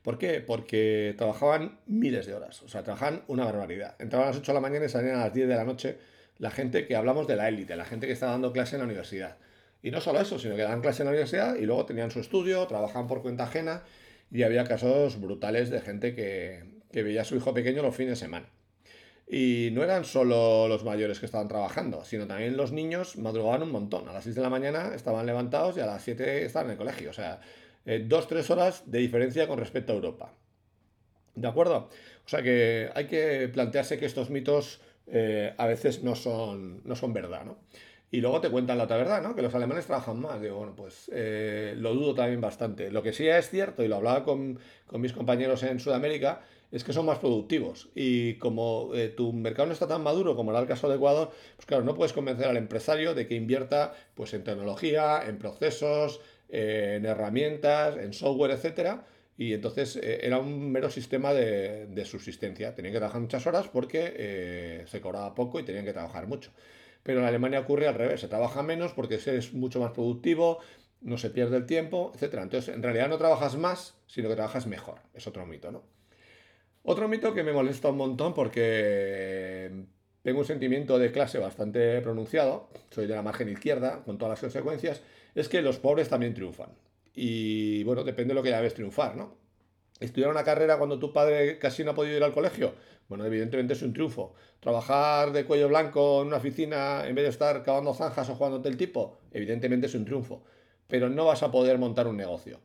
¿Por 0.03 0.19
qué? 0.19 0.41
Porque 0.41 1.15
trabajaban 1.19 1.81
miles 1.87 2.27
de 2.27 2.35
horas, 2.35 2.63
o 2.63 2.69
sea, 2.69 2.83
trabajaban 2.83 3.23
una 3.29 3.45
barbaridad. 3.45 3.95
Entraban 4.01 4.29
a 4.29 4.31
las 4.31 4.39
8 4.39 4.53
de 4.53 4.55
la 4.55 4.61
mañana 4.61 4.87
y 4.87 4.89
salían 4.89 5.17
a 5.17 5.25
las 5.25 5.35
10 5.35 5.49
de 5.49 5.55
la 5.55 5.65
noche 5.65 5.99
la 6.39 6.51
gente 6.51 6.87
que 6.87 6.97
hablamos 6.97 7.29
de 7.29 7.37
la 7.37 7.49
élite, 7.49 7.77
la 7.77 7.85
gente 7.85 8.07
que 8.07 8.15
está 8.15 8.27
dando 8.27 8.53
clase 8.53 8.75
en 8.75 8.81
la 8.81 8.87
universidad. 8.87 9.37
Y 9.83 9.91
no 9.91 10.01
solo 10.01 10.21
eso, 10.21 10.39
sino 10.39 10.55
que 10.55 10.63
daban 10.63 10.81
clase 10.81 11.03
en 11.03 11.07
la 11.07 11.11
universidad 11.11 11.57
y 11.57 11.67
luego 11.67 11.85
tenían 11.85 12.11
su 12.11 12.21
estudio, 12.21 12.67
trabajaban 12.67 13.09
por 13.09 13.21
cuenta 13.21 13.45
ajena 13.45 13.83
y 14.31 14.45
había 14.45 14.65
casos 14.65 15.21
brutales 15.21 15.71
de 15.71 15.81
gente 15.81 16.15
que, 16.15 16.65
veía 16.93 17.23
a 17.23 17.25
su 17.25 17.37
hijo 17.37 17.53
pequeño 17.53 17.83
los 17.83 17.95
fines 17.95 18.13
de 18.13 18.25
semana. 18.25 18.49
Y 19.27 19.71
no 19.73 19.83
eran 19.83 20.05
solo 20.05 20.69
los 20.69 20.85
mayores 20.85 21.19
que 21.19 21.27
estaban 21.27 21.49
trabajando, 21.49 22.05
sino 22.05 22.27
también 22.27 22.57
los 22.57 22.71
niños 22.71 23.17
madrugaban 23.17 23.63
un 23.63 23.73
montón. 23.73 24.09
A 24.09 24.13
las 24.13 24.25
6 24.25 24.37
de 24.37 24.43
la 24.43 24.51
mañana 24.51 24.93
estaban 24.95 25.27
levantados 25.27 25.77
y 25.77 25.81
a 25.81 25.87
las 25.87 26.03
7 26.03 26.45
estaban 26.45 26.67
en 26.69 26.73
el 26.73 26.79
colegio. 26.79 27.11
O 27.11 27.15
sea, 27.15 27.41
eh, 27.85 28.05
dos, 28.07 28.29
tres 28.29 28.51
horas 28.51 28.85
de 28.91 28.99
diferencia 28.99 29.49
con 29.49 29.59
respecto 29.59 29.93
a 29.93 29.97
Europa. 29.97 30.35
¿De 31.35 31.49
acuerdo? 31.49 31.89
O 32.25 32.29
sea 32.29 32.43
que 32.43 32.91
hay 32.95 33.07
que 33.07 33.49
plantearse 33.49 33.99
que 33.99 34.07
estos 34.07 34.31
mitos 34.31 34.81
eh, 35.07 35.55
a 35.57 35.67
veces 35.67 36.03
no 36.03 36.15
son, 36.15 36.83
no 36.85 36.95
son 36.95 37.13
verdad, 37.13 37.45
¿no? 37.45 37.59
Y 38.13 38.21
luego 38.21 38.43
te 38.43 38.51
cuentan 38.51 38.77
la 38.77 38.85
otra 38.85 38.99
verdad, 38.99 39.23
¿no? 39.23 39.35
Que 39.35 39.41
los 39.41 39.55
alemanes 39.55 39.87
trabajan 39.87 40.21
más. 40.21 40.39
Digo, 40.39 40.59
bueno, 40.59 40.77
pues 40.77 41.11
eh, 41.15 41.73
lo 41.79 41.95
dudo 41.95 42.15
también 42.15 42.43
bastante. 42.43 42.91
Lo 42.91 43.03
que 43.03 43.15
sí 43.15 43.27
es 43.27 43.49
cierto, 43.49 43.83
y 43.83 43.89
lo 43.89 43.97
hablaba 43.97 44.23
con, 44.23 44.59
mis 44.99 45.15
compañeros 45.15 45.63
en 45.63 45.81
Sudamérica, 45.81 46.43
es 46.71 46.85
que 46.85 46.93
son 46.93 47.07
más 47.07 47.19
productivos. 47.21 47.89
Y 47.95 48.35
como 48.35 48.91
eh, 48.95 49.09
tu 49.09 49.33
mercado 49.33 49.69
no 49.69 49.73
está 49.73 49.89
tan 49.89 50.03
maduro 50.03 50.37
como 50.37 50.51
era 50.51 50.61
el 50.61 50.67
caso 50.67 50.91
de 50.91 50.97
Ecuador, 50.97 51.31
pues 51.57 51.65
claro, 51.65 51.85
no 51.85 51.95
puedes 51.95 52.13
convencer 52.13 52.49
al 52.49 52.59
empresario 52.59 53.15
de 53.15 53.27
que 53.27 53.35
invierta 53.35 53.95
pues, 54.15 54.35
en 54.35 54.45
tecnología, 54.45 55.23
en 55.27 55.39
procesos, 55.39 56.21
en 56.51 57.07
herramientas, 57.07 57.97
en 57.97 58.13
software, 58.13 58.51
etcétera. 58.51 59.07
Y 59.39 59.55
entonces 59.55 59.97
eh, 59.97 60.21
era 60.23 60.39
un 60.39 60.71
mero 60.71 60.91
sistema 60.91 61.33
de, 61.33 61.87
de, 61.87 62.05
subsistencia. 62.05 62.75
Tenían 62.75 62.93
que 62.93 62.99
trabajar 62.99 63.23
muchas 63.23 63.47
horas 63.47 63.69
porque 63.73 64.85
se 64.87 65.01
cobraba 65.01 65.35
poco 65.35 65.59
y 65.59 65.63
tenían 65.63 65.87
que 65.87 65.95
trabajar 65.95 66.27
mucho. 66.27 66.51
Pero 67.03 67.21
en 67.21 67.27
Alemania 67.27 67.61
ocurre 67.61 67.89
al 67.89 67.95
revés, 67.95 68.21
se 68.21 68.29
trabaja 68.29 68.63
menos 68.63 68.93
porque 68.93 69.17
es 69.17 69.53
mucho 69.53 69.81
más 69.81 69.93
productivo, 69.93 70.59
no 71.01 71.19
se 71.19 71.31
pierde 71.31 71.57
el 71.57 71.67
tiempo, 71.67 72.13
etc. 72.15 72.35
Entonces, 72.43 72.75
en 72.75 72.83
realidad 72.83 73.09
no 73.09 73.19
trabajas 73.19 73.57
más, 73.57 73.95
sino 74.07 74.29
que 74.29 74.37
trabajas 74.37 74.67
mejor. 74.67 75.01
Es 75.15 75.27
otro 75.27 75.45
mito, 75.47 75.73
¿no? 75.73 75.83
Otro 76.85 77.09
mito 77.09 77.35
que 77.35 77.43
me 77.43 77.53
molesta 77.53 77.91
un 77.91 77.97
montón 77.97 78.35
porque 78.35 79.71
tengo 80.23 80.41
un 80.41 80.45
sentimiento 80.45 80.99
de 80.99 81.13
clase 81.13 81.39
bastante 81.39 82.01
pronunciado, 82.01 82.71
soy 82.91 83.07
de 83.07 83.15
la 83.15 83.23
margen 83.23 83.49
izquierda, 83.49 84.03
con 84.05 84.19
todas 84.19 84.31
las 84.33 84.41
consecuencias, 84.41 85.03
es 85.35 85.49
que 85.49 85.63
los 85.63 85.79
pobres 85.79 86.09
también 86.09 86.35
triunfan. 86.35 86.71
Y 87.15 87.85
bueno, 87.85 88.05
depende 88.05 88.31
de 88.31 88.35
lo 88.35 88.43
que 88.43 88.51
llames 88.51 88.75
triunfar, 88.75 89.17
¿no? 89.17 89.42
Estudiar 90.03 90.31
una 90.31 90.45
carrera 90.45 90.79
cuando 90.79 90.99
tu 90.99 91.13
padre 91.13 91.59
casi 91.59 91.85
no 91.85 91.93
ha 91.93 91.95
podido 91.95 92.17
ir 92.17 92.25
al 92.25 92.33
colegio, 92.33 92.75
bueno, 93.09 93.25
evidentemente 93.25 93.75
es 93.75 93.83
un 93.83 93.93
triunfo. 93.93 94.35
Trabajar 94.61 95.33
de 95.33 95.45
cuello 95.45 95.69
blanco 95.69 96.23
en 96.23 96.29
una 96.29 96.39
oficina 96.39 97.07
en 97.07 97.15
vez 97.15 97.25
de 97.25 97.31
estar 97.31 97.63
cavando 97.63 97.95
zanjas 97.95 98.29
o 98.31 98.35
jugando 98.35 98.67
el 98.69 98.77
tipo, 98.77 99.19
evidentemente 99.33 99.87
es 99.87 99.95
un 99.95 100.05
triunfo. 100.05 100.43
Pero 100.89 101.09
no 101.09 101.27
vas 101.27 101.43
a 101.43 101.51
poder 101.51 101.79
montar 101.79 102.07
un 102.07 102.17
negocio. 102.17 102.61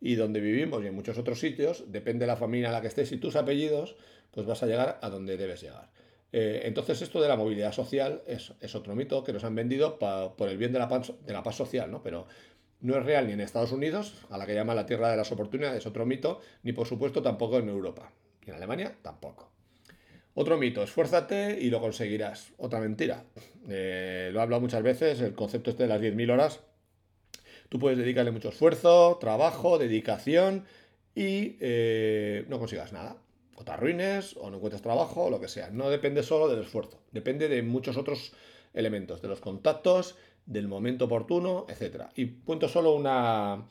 Y 0.00 0.14
donde 0.14 0.40
vivimos 0.40 0.82
y 0.82 0.86
en 0.86 0.94
muchos 0.94 1.18
otros 1.18 1.40
sitios, 1.40 1.84
depende 1.88 2.24
de 2.24 2.28
la 2.28 2.36
familia 2.36 2.68
en 2.68 2.74
la 2.74 2.80
que 2.80 2.86
estés 2.86 3.10
y 3.12 3.16
tus 3.16 3.36
apellidos, 3.36 3.96
pues 4.30 4.46
vas 4.46 4.62
a 4.62 4.66
llegar 4.66 4.98
a 5.02 5.10
donde 5.10 5.36
debes 5.36 5.62
llegar. 5.62 5.90
Eh, 6.30 6.62
entonces 6.64 7.00
esto 7.00 7.20
de 7.22 7.28
la 7.28 7.36
movilidad 7.36 7.72
social 7.72 8.22
es, 8.26 8.52
otro 8.74 8.94
mito 8.94 9.24
que 9.24 9.32
nos 9.32 9.44
han 9.44 9.54
vendido 9.54 9.98
por 9.98 10.48
el 10.48 10.58
bien 10.58 10.72
de 10.72 10.78
la, 10.78 10.86
de 10.86 11.32
la 11.32 11.42
paz 11.42 11.56
social, 11.56 11.90
¿no? 11.90 12.02
Pero 12.02 12.26
No 12.80 12.96
es 12.96 13.04
real 13.04 13.26
ni 13.26 13.32
en 13.32 13.40
Estados 13.40 13.72
Unidos, 13.72 14.14
a 14.30 14.38
la 14.38 14.46
que 14.46 14.54
llama 14.54 14.74
la 14.74 14.86
tierra 14.86 15.10
de 15.10 15.16
las 15.16 15.32
oportunidades, 15.32 15.86
otro 15.86 16.06
mito, 16.06 16.40
ni 16.62 16.72
por 16.72 16.86
supuesto 16.86 17.22
tampoco 17.22 17.58
en 17.58 17.68
Europa. 17.68 18.12
Y 18.46 18.50
en 18.50 18.56
Alemania 18.56 18.96
tampoco. 19.02 19.50
Otro 20.34 20.56
mito, 20.56 20.84
esfuérzate 20.84 21.58
y 21.60 21.68
lo 21.70 21.80
conseguirás. 21.80 22.52
Otra 22.58 22.78
mentira. 22.78 23.24
Eh, 23.68 24.30
lo 24.32 24.38
he 24.38 24.42
hablado 24.42 24.60
muchas 24.60 24.84
veces, 24.84 25.20
el 25.20 25.34
concepto 25.34 25.70
este 25.70 25.82
de 25.82 25.88
las 25.88 26.00
10.000 26.00 26.32
horas. 26.32 26.60
Tú 27.68 27.80
puedes 27.80 27.98
dedicarle 27.98 28.30
mucho 28.30 28.50
esfuerzo, 28.50 29.18
trabajo, 29.20 29.78
dedicación 29.78 30.64
y 31.14 31.56
eh, 31.60 32.44
no 32.48 32.60
consigas 32.60 32.92
nada. 32.92 33.16
O 33.56 33.64
te 33.64 33.72
arruines, 33.72 34.36
o 34.36 34.50
no 34.50 34.58
encuentres 34.58 34.82
trabajo, 34.82 35.24
o 35.24 35.30
lo 35.30 35.40
que 35.40 35.48
sea. 35.48 35.70
No 35.70 35.90
depende 35.90 36.22
solo 36.22 36.48
del 36.48 36.62
esfuerzo, 36.62 37.02
depende 37.10 37.48
de 37.48 37.62
muchos 37.62 37.96
otros 37.96 38.32
elementos, 38.72 39.20
de 39.20 39.26
los 39.26 39.40
contactos, 39.40 40.16
del 40.48 40.66
momento 40.66 41.04
oportuno, 41.04 41.66
etc. 41.68 42.04
Y 42.16 42.26
cuento 42.44 42.68
solo 42.68 42.94
una, 42.94 43.66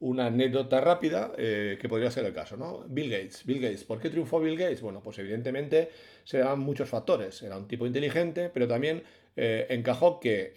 una 0.00 0.26
anécdota 0.26 0.80
rápida 0.80 1.32
eh, 1.38 1.78
que 1.80 1.88
podría 1.88 2.10
ser 2.10 2.26
el 2.26 2.34
caso, 2.34 2.56
¿no? 2.58 2.84
Bill 2.86 3.10
Gates. 3.10 3.46
Bill 3.46 3.60
Gates. 3.60 3.84
¿Por 3.84 3.98
qué 3.98 4.10
triunfó 4.10 4.38
Bill 4.38 4.56
Gates? 4.56 4.82
Bueno, 4.82 5.00
pues 5.02 5.18
evidentemente 5.18 5.88
se 6.24 6.38
dan 6.38 6.60
muchos 6.60 6.88
factores. 6.90 7.42
Era 7.42 7.56
un 7.56 7.66
tipo 7.66 7.86
inteligente, 7.86 8.50
pero 8.52 8.68
también 8.68 9.02
eh, 9.36 9.66
encajó 9.70 10.20
que, 10.20 10.52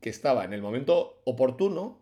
que 0.00 0.10
estaba 0.10 0.46
en 0.46 0.54
el 0.54 0.62
momento 0.62 1.20
oportuno, 1.24 2.00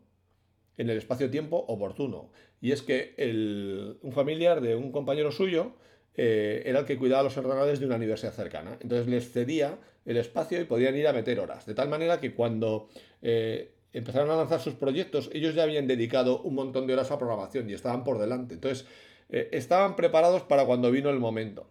en 0.79 0.89
el 0.89 0.97
espacio-tiempo 0.97 1.57
oportuno. 1.57 2.31
Y 2.61 2.71
es 2.71 2.83
que 2.83 3.97
un 4.03 4.13
familiar 4.13 4.61
de 4.61 4.77
un 4.77 4.93
compañero 4.93 5.33
suyo 5.33 5.73
eh, 6.23 6.69
era 6.69 6.81
el 6.81 6.85
que 6.85 6.99
cuidaba 6.99 7.23
los 7.23 7.37
ordenadores 7.39 7.81
de 7.81 7.87
una 7.87 7.97
universidad 7.97 8.35
cercana. 8.35 8.77
Entonces 8.83 9.07
les 9.07 9.33
cedía 9.33 9.79
el 10.05 10.19
espacio 10.19 10.61
y 10.61 10.65
podían 10.65 10.95
ir 10.95 11.09
a 11.09 11.15
meter 11.15 11.41
horas. 11.41 11.65
De 11.65 11.73
tal 11.73 11.89
manera 11.89 12.21
que 12.21 12.35
cuando 12.35 12.91
eh, 13.23 13.73
empezaron 13.95 14.31
a 14.31 14.37
lanzar 14.37 14.61
sus 14.61 14.75
proyectos, 14.75 15.31
ellos 15.33 15.55
ya 15.55 15.63
habían 15.63 15.87
dedicado 15.87 16.43
un 16.43 16.57
montón 16.57 16.87
de 16.87 16.93
horas 16.93 17.11
a 17.11 17.19
programación 17.19 17.71
y 17.71 17.73
estaban 17.73 18.05
por 18.05 18.19
delante. 18.19 18.53
Entonces, 18.53 18.87
eh, 19.31 19.49
estaban 19.53 19.97
preparados 19.97 20.43
para 20.43 20.67
cuando 20.67 20.91
vino 20.91 21.09
el 21.09 21.19
momento. 21.19 21.71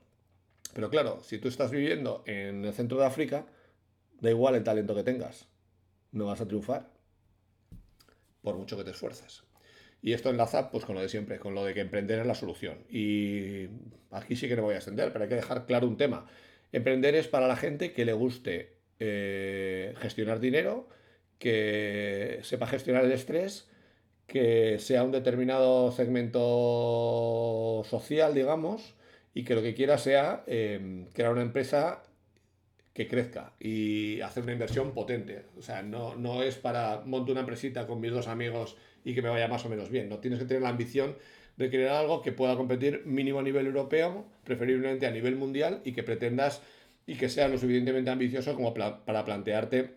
Pero 0.73 0.89
claro, 0.89 1.19
si 1.21 1.37
tú 1.37 1.47
estás 1.47 1.69
viviendo 1.69 2.23
en 2.25 2.65
el 2.65 2.73
centro 2.73 2.97
de 2.97 3.05
África, 3.05 3.45
da 4.19 4.31
igual 4.31 4.55
el 4.55 4.63
talento 4.63 4.95
que 4.95 5.03
tengas. 5.03 5.45
No 6.11 6.25
vas 6.25 6.41
a 6.41 6.47
triunfar. 6.47 6.89
Por 8.41 8.55
mucho 8.55 8.75
que 8.77 8.83
te 8.83 8.89
esfuerces. 8.89 9.43
Y 10.01 10.13
esto 10.13 10.29
enlaza 10.29 10.71
pues 10.71 10.85
con 10.85 10.95
lo 10.95 11.01
de 11.01 11.09
siempre, 11.09 11.39
con 11.39 11.53
lo 11.55 11.65
de 11.65 11.73
que 11.73 11.81
emprender 11.81 12.19
es 12.19 12.25
la 12.25 12.35
solución. 12.35 12.85
Y 12.89 13.67
aquí 14.11 14.35
sí 14.35 14.47
que 14.47 14.55
no 14.55 14.63
voy 14.63 14.75
a 14.75 14.77
extender, 14.77 15.11
pero 15.11 15.23
hay 15.23 15.29
que 15.29 15.35
dejar 15.35 15.65
claro 15.65 15.87
un 15.87 15.97
tema. 15.97 16.25
Emprender 16.71 17.15
es 17.15 17.27
para 17.27 17.47
la 17.47 17.55
gente 17.55 17.91
que 17.91 18.05
le 18.05 18.13
guste 18.13 18.77
eh, 18.99 19.93
gestionar 19.97 20.39
dinero, 20.39 20.87
que 21.37 22.39
sepa 22.43 22.67
gestionar 22.67 23.05
el 23.05 23.11
estrés, 23.11 23.69
que 24.27 24.79
sea 24.79 25.03
un 25.03 25.11
determinado 25.11 25.91
segmento 25.91 27.83
social, 27.85 28.33
digamos, 28.35 28.95
y 29.33 29.43
que 29.43 29.55
lo 29.55 29.61
que 29.61 29.73
quiera 29.73 29.97
sea 29.97 30.43
eh, 30.47 31.07
crear 31.13 31.31
una 31.31 31.41
empresa 31.41 32.03
que 32.93 33.07
crezca 33.07 33.53
y 33.59 34.21
hacer 34.21 34.43
una 34.43 34.53
inversión 34.53 34.93
potente. 34.93 35.45
O 35.57 35.61
sea, 35.61 35.81
no, 35.81 36.15
no 36.15 36.43
es 36.43 36.55
para 36.55 37.01
montar 37.05 37.31
una 37.31 37.41
empresita 37.41 37.87
con 37.87 38.01
mis 38.01 38.11
dos 38.11 38.27
amigos 38.27 38.77
y 39.03 39.13
que 39.13 39.21
me 39.21 39.29
vaya 39.29 39.47
más 39.47 39.65
o 39.65 39.69
menos 39.69 39.89
bien. 39.89 40.09
No 40.09 40.19
tienes 40.19 40.39
que 40.39 40.45
tener 40.45 40.63
la 40.63 40.69
ambición 40.69 41.15
de 41.57 41.69
crear 41.69 41.95
algo 41.95 42.21
que 42.21 42.31
pueda 42.31 42.55
competir 42.55 43.03
mínimo 43.05 43.39
a 43.39 43.43
nivel 43.43 43.65
europeo, 43.67 44.25
preferiblemente 44.43 45.05
a 45.05 45.11
nivel 45.11 45.35
mundial 45.35 45.81
y 45.83 45.91
que 45.91 46.03
pretendas 46.03 46.61
y 47.05 47.15
que 47.15 47.27
sea 47.27 47.47
lo 47.47 47.57
suficientemente 47.57 48.09
ambicioso 48.09 48.55
como 48.55 48.73
para 48.73 49.25
plantearte 49.25 49.95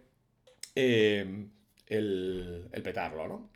eh, 0.74 1.46
el, 1.86 2.68
petarlo. 2.82 3.28
¿no? 3.28 3.50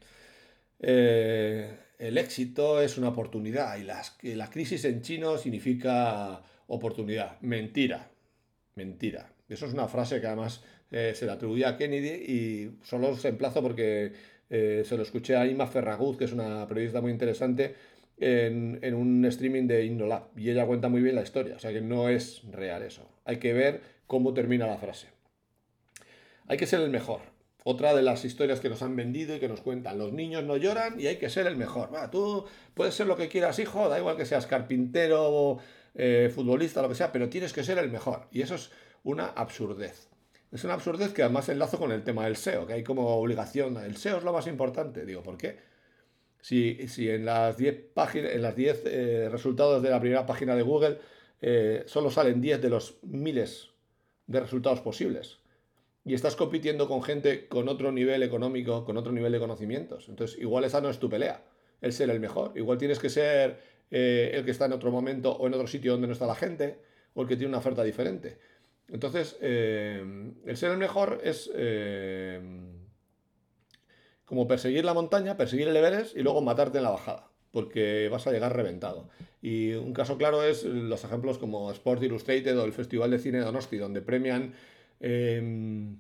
Eh, 0.79 1.75
el 1.99 2.19
éxito 2.19 2.81
es 2.81 2.99
una 2.99 3.09
oportunidad 3.09 3.77
y 3.79 3.85
las, 3.85 4.19
la 4.23 4.51
crisis 4.51 4.85
en 4.85 5.03
chino 5.03 5.39
significa 5.39 6.43
oportunidad. 6.69 7.41
Mentira, 7.41 8.11
mentira. 8.75 9.36
Eso 9.49 9.67
es 9.67 9.73
una 9.73 9.89
frase 9.89 10.21
que 10.21 10.27
además 10.27 10.63
eh, 10.91 11.13
se 11.15 11.27
le 11.27 11.33
atribuía 11.33 11.71
a 11.71 11.77
Kennedy 11.77 12.09
y 12.09 12.79
solo 12.83 13.11
os 13.11 13.25
emplazo 13.25 13.63
porque 13.63 14.13
eh, 14.51 14.83
se 14.85 14.97
lo 14.97 15.03
escuché 15.03 15.37
a 15.37 15.47
Ima 15.47 15.67
Ferraguz, 15.67 16.17
que 16.17 16.25
es 16.25 16.33
una 16.33 16.67
periodista 16.67 17.01
muy 17.01 17.13
interesante, 17.13 17.75
en, 18.19 18.79
en, 18.83 18.95
un 18.95 19.25
streaming 19.27 19.67
de 19.67 19.85
Indolab. 19.85 20.29
Y 20.37 20.51
ella 20.51 20.67
cuenta 20.67 20.89
muy 20.89 21.03
bien 21.03 21.15
la 21.15 21.23
historia, 21.23 21.57
o 21.57 21.59
sea 21.59 21.73
que 21.73 21.81
no 21.81 22.09
es 22.09 22.43
real 22.51 22.83
eso. 22.83 23.09
Hay 23.25 23.39
que 23.39 23.53
ver 23.53 23.81
cómo 24.07 24.35
termina 24.35 24.67
la 24.67 24.79
frase. 24.79 25.09
Hay 26.49 26.57
que 26.57 26.67
ser 26.67 26.81
el 26.81 26.91
mejor. 26.91 27.21
Otra 27.65 27.95
de 27.95 28.03
las 28.03 28.25
historias 28.25 28.61
que 28.61 28.69
nos 28.69 28.83
han 28.83 28.95
vendido 28.95 29.35
y 29.35 29.41
que 29.41 29.49
nos 29.49 29.61
cuentan, 29.61 29.99
los 29.99 30.13
niños 30.13 30.45
no 30.45 30.57
lloran 30.57 31.01
y 31.01 31.09
hay 31.09 31.17
que 31.17 31.29
ser 31.29 31.49
el 31.49 31.57
mejor. 31.57 31.93
Va, 31.93 32.13
tú 32.13 32.45
puedes 32.75 32.95
ser 32.95 33.09
lo 33.09 33.17
que 33.17 33.27
quieras, 33.29 33.59
hijo, 33.59 33.89
da 33.89 33.99
igual 33.99 34.17
que 34.17 34.25
seas 34.25 34.47
carpintero, 34.47 35.59
eh, 35.97 36.31
futbolista, 36.33 36.81
lo 36.81 36.89
que 36.89 36.95
sea, 36.95 37.11
pero 37.11 37.29
tienes 37.29 37.53
que 37.53 37.65
ser 37.65 37.79
el 37.79 37.91
mejor. 37.91 38.29
Y 38.31 38.43
eso 38.43 38.55
es 38.55 38.71
una 39.07 39.29
absurdez. 39.29 40.09
Es 40.51 40.65
una 40.65 40.75
absurdez 40.75 41.13
que 41.13 41.23
además 41.23 41.49
enlazo 41.49 41.79
con 41.79 41.93
el 41.93 42.03
tema 42.03 42.25
del 42.25 42.37
SEO, 42.37 42.67
que 42.67 42.73
hay 42.73 42.83
como 42.83 43.07
obligación. 43.17 43.77
El 43.77 43.97
SEO 43.97 44.19
es 44.19 44.25
lo 44.25 44.33
más 44.33 44.49
importante. 44.49 45.07
Digo, 45.07 45.23
¿por 45.23 45.37
qué? 45.39 45.59
Si, 46.41 46.89
si 46.89 47.09
en 47.09 47.25
las 47.25 47.57
10 47.57 47.93
páginas, 47.95 48.33
en 48.33 48.43
las 48.43 48.57
10 48.57 48.83
eh, 48.85 49.29
resultados 49.31 49.81
de 49.83 49.91
la 49.91 50.01
primera 50.01 50.27
página 50.27 50.57
de 50.57 50.63
Google 50.63 50.99
eh, 51.41 51.85
solo 51.87 52.11
salen 52.11 52.41
10 52.41 52.61
de 52.61 52.69
los 52.69 52.99
miles 53.03 53.71
de 54.27 54.41
resultados 54.41 54.81
posibles. 54.81 55.39
Y 56.05 56.15
estás 56.15 56.35
compitiendo 56.35 56.89
con 56.89 57.03
gente 57.03 57.47
con 57.47 57.69
otro 57.69 57.93
nivel 57.93 58.25
económico, 58.25 58.85
con 58.85 58.97
otro 58.97 59.13
nivel 59.13 59.33
de 59.33 59.39
conocimientos. 59.39 60.09
Entonces, 60.09 60.37
igual 60.39 60.65
esa 60.65 60.81
no 60.81 60.91
es 60.91 60.99
tu 60.99 61.09
pelea, 61.09 61.45
el 61.81 61.93
ser 61.93 62.11
el 62.11 62.19
mejor. 62.19 62.53
Igual 62.57 62.79
tienes 62.79 62.99
que 62.99 63.09
ser 63.09 63.61
eh, 63.91 64.33
el 64.35 64.45
que 64.45 64.51
está 64.51 64.67
en 64.67 64.73
otro 64.73 64.91
momento 64.91 65.33
o 65.33 65.47
en 65.47 65.55
otro 65.55 65.69
sitio 65.69 65.93
donde 65.93 66.09
no 66.09 66.13
está 66.13 66.27
la 66.27 66.35
gente, 66.35 66.79
o 67.15 67.23
el 67.23 67.29
que 67.29 67.37
tiene 67.37 67.49
una 67.49 67.59
oferta 67.59 67.83
diferente. 67.83 68.39
Entonces, 68.89 69.37
eh, 69.41 70.33
el 70.45 70.57
ser 70.57 70.71
el 70.71 70.79
mejor 70.79 71.21
es 71.25 71.51
eh, 71.55 72.41
como 74.25 74.47
perseguir 74.47 74.85
la 74.85 74.95
montaña, 74.95 75.37
perseguir 75.37 75.69
el 75.69 75.77
Everest 75.77 76.17
y 76.17 76.23
luego 76.23 76.41
matarte 76.41 76.79
en 76.79 76.85
la 76.85 76.91
bajada, 76.91 77.29
porque 77.51 78.09
vas 78.11 78.27
a 78.27 78.33
llegar 78.33 78.55
reventado. 78.55 79.09
Y 79.43 79.73
un 79.75 79.93
caso 79.93 80.19
claro 80.19 80.43
es 80.43 80.65
los 80.65 81.05
ejemplos 81.05 81.39
como 81.39 81.71
Sport 81.71 82.03
Illustrated 82.03 82.59
o 82.59 82.65
el 82.65 82.73
Festival 82.73 83.11
de 83.11 83.19
Cine 83.19 83.39
de 83.39 83.45
Donosti, 83.45 83.77
donde 83.77 84.03
premian 84.03 84.55
em, 85.01 85.99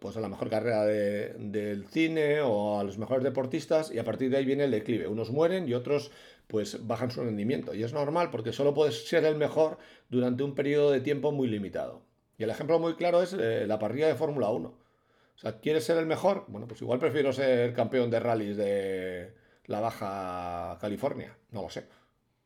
pues 0.00 0.16
a 0.16 0.20
la 0.20 0.28
mejor 0.28 0.50
carrera 0.50 0.84
del 0.84 1.86
cine 1.86 2.40
o 2.42 2.78
a 2.78 2.84
los 2.84 2.98
mejores 2.98 3.24
deportistas 3.24 3.92
y 3.92 3.98
a 3.98 4.04
partir 4.04 4.30
de 4.30 4.38
ahí 4.38 4.44
viene 4.44 4.64
el 4.64 4.70
declive. 4.70 5.08
Unos 5.08 5.30
mueren 5.30 5.68
y 5.68 5.74
otros 5.74 6.10
pues 6.46 6.86
bajan 6.86 7.10
su 7.10 7.22
rendimiento. 7.22 7.74
Y 7.74 7.82
es 7.82 7.92
normal 7.92 8.30
porque 8.30 8.52
solo 8.52 8.74
puedes 8.74 9.06
ser 9.06 9.24
el 9.24 9.36
mejor 9.36 9.78
durante 10.08 10.42
un 10.42 10.54
periodo 10.54 10.90
de 10.90 11.00
tiempo 11.00 11.32
muy 11.32 11.48
limitado. 11.48 12.09
Y 12.40 12.44
el 12.44 12.48
ejemplo 12.48 12.78
muy 12.78 12.94
claro 12.94 13.22
es 13.22 13.34
eh, 13.34 13.66
la 13.66 13.78
parrilla 13.78 14.06
de 14.06 14.14
Fórmula 14.14 14.48
1. 14.48 14.66
O 14.66 15.38
sea, 15.38 15.60
¿quieres 15.60 15.84
ser 15.84 15.98
el 15.98 16.06
mejor? 16.06 16.46
Bueno, 16.48 16.66
pues 16.66 16.80
igual 16.80 16.98
prefiero 16.98 17.34
ser 17.34 17.74
campeón 17.74 18.10
de 18.10 18.18
rallies 18.18 18.56
de 18.56 19.34
la 19.66 19.80
Baja 19.80 20.78
California. 20.80 21.36
No 21.50 21.60
lo 21.60 21.68
sé. 21.68 21.84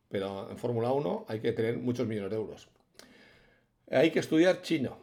Pero 0.08 0.50
en 0.50 0.58
Fórmula 0.58 0.90
1 0.90 1.26
hay 1.28 1.38
que 1.38 1.52
tener 1.52 1.78
muchos 1.78 2.08
millones 2.08 2.30
de 2.30 2.36
euros. 2.36 2.68
Hay 3.88 4.10
que 4.10 4.18
estudiar 4.18 4.62
chino. 4.62 4.98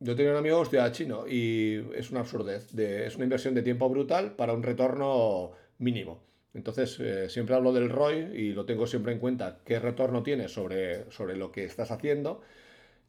Yo 0.00 0.16
tenía 0.16 0.32
un 0.32 0.38
amigo 0.38 0.56
que 0.56 0.62
estudiaba 0.62 0.92
chino 0.92 1.28
y 1.28 1.86
es 1.94 2.10
una 2.10 2.20
absurdez. 2.20 2.74
es 2.74 3.14
una 3.16 3.24
inversión 3.24 3.52
de 3.54 3.60
tiempo 3.60 3.90
brutal 3.90 4.34
para 4.34 4.54
un 4.54 4.62
retorno 4.62 5.52
mínimo. 5.76 6.22
Entonces, 6.54 6.98
eh, 7.00 7.28
siempre 7.28 7.54
hablo 7.54 7.74
del 7.74 7.90
ROI 7.90 8.30
y 8.34 8.52
lo 8.54 8.64
tengo 8.64 8.86
siempre 8.86 9.12
en 9.12 9.18
cuenta, 9.18 9.58
qué 9.62 9.78
retorno 9.78 10.22
tiene 10.22 10.48
sobre, 10.48 11.10
sobre 11.10 11.36
lo 11.36 11.52
que 11.52 11.64
estás 11.64 11.90
haciendo 11.90 12.40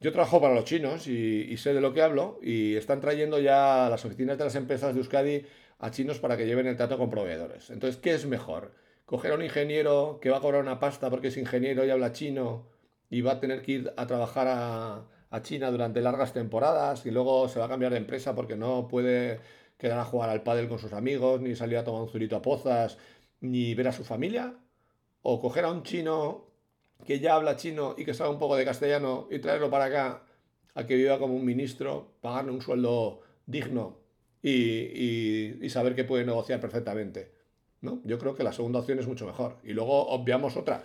yo 0.04 0.12
trabajo 0.12 0.42
para 0.42 0.54
los 0.54 0.66
chinos 0.66 1.08
y, 1.08 1.56
sé 1.56 1.74
de 1.74 1.80
lo 1.80 1.94
que 1.94 2.02
hablo 2.02 2.38
y 2.44 2.76
están 2.76 3.00
trayendo 3.00 3.40
ya 3.40 3.88
las 3.90 4.04
oficinas 4.04 4.38
de 4.38 4.44
las 4.44 4.56
empresas 4.56 4.94
de 4.94 5.00
Euskadi 5.00 5.46
a 5.80 5.92
chinos 5.92 6.20
para 6.20 6.36
que 6.36 6.46
lleven 6.46 6.68
el 6.68 6.76
trato 6.76 6.98
con 6.98 7.10
proveedores. 7.10 7.70
Entonces, 7.70 8.02
¿qué 8.02 8.14
es 8.14 8.26
mejor? 8.26 8.74
¿Coger 9.06 9.32
a 9.32 9.36
un 9.36 9.44
ingeniero 9.44 10.20
que 10.22 10.30
va 10.30 10.38
a 10.38 10.42
cobrar 10.42 10.62
una 10.62 10.78
pasta 10.78 11.10
porque 11.10 11.30
es 11.30 11.38
ingeniero 11.38 11.86
y 11.86 11.90
habla 11.90 12.12
chino 12.12 12.68
y 13.10 13.22
va 13.22 13.34
a 13.34 13.40
tener 13.40 13.62
que 13.62 13.72
ir 13.72 13.94
a 13.96 14.06
trabajar 14.06 14.48
a, 14.50 15.08
China 15.42 15.72
durante 15.72 16.00
largas 16.00 16.32
temporadas 16.32 17.08
y 17.08 17.12
luego 17.12 17.50
se 17.50 17.58
va 17.58 17.66
a 17.66 17.70
cambiar 17.70 17.92
de 17.92 17.98
empresa 17.98 18.36
porque 18.36 18.56
no 18.56 18.88
puede 18.88 19.40
quedar 19.80 19.98
a 19.98 20.06
jugar 20.06 20.30
al 20.30 20.44
pádel 20.44 20.68
con 20.68 20.78
sus 20.78 20.94
amigos, 20.94 21.42
ni 21.42 21.56
salir 21.56 21.78
a 21.80 21.84
tomar 21.84 22.04
un 22.04 22.10
zurito 22.10 22.36
a 22.36 22.42
pozas, 22.44 23.00
ni 23.42 23.74
ver 23.74 23.88
a 23.88 23.92
su 23.92 24.04
familia? 24.04 24.54
¿O 25.24 25.40
coger 25.42 25.66
a 25.66 25.72
un 25.72 25.82
chino 25.82 26.53
que 27.06 27.20
ya 27.20 27.36
habla 27.36 27.56
chino 27.56 27.96
y 27.98 28.06
que 28.06 28.14
sabe 28.14 28.30
un 28.30 28.40
poco 28.40 28.56
de 28.56 28.66
castellano 28.66 29.28
y 29.30 29.40
traerlo 29.40 29.70
para 29.70 29.86
acá 29.86 30.24
a 30.76 30.86
que 30.86 30.96
viva 30.96 31.20
como 31.20 31.36
un 31.36 31.46
ministro, 31.46 32.14
pagarle 32.22 32.52
un 32.52 32.62
sueldo 32.62 33.22
digno 33.46 34.00
y, 34.42 35.70
saber 35.70 35.96
que 35.96 36.04
puede 36.04 36.26
negociar 36.26 36.60
perfectamente. 36.60 37.32
¿no? 37.82 38.02
Yo 38.04 38.18
creo 38.20 38.36
que 38.36 38.44
la 38.44 38.52
segunda 38.52 38.80
opción 38.80 39.00
es 39.00 39.08
mucho 39.08 39.26
mejor. 39.26 39.58
Y 39.64 39.74
luego 39.74 40.08
obviamos 40.08 40.58
otra, 40.58 40.84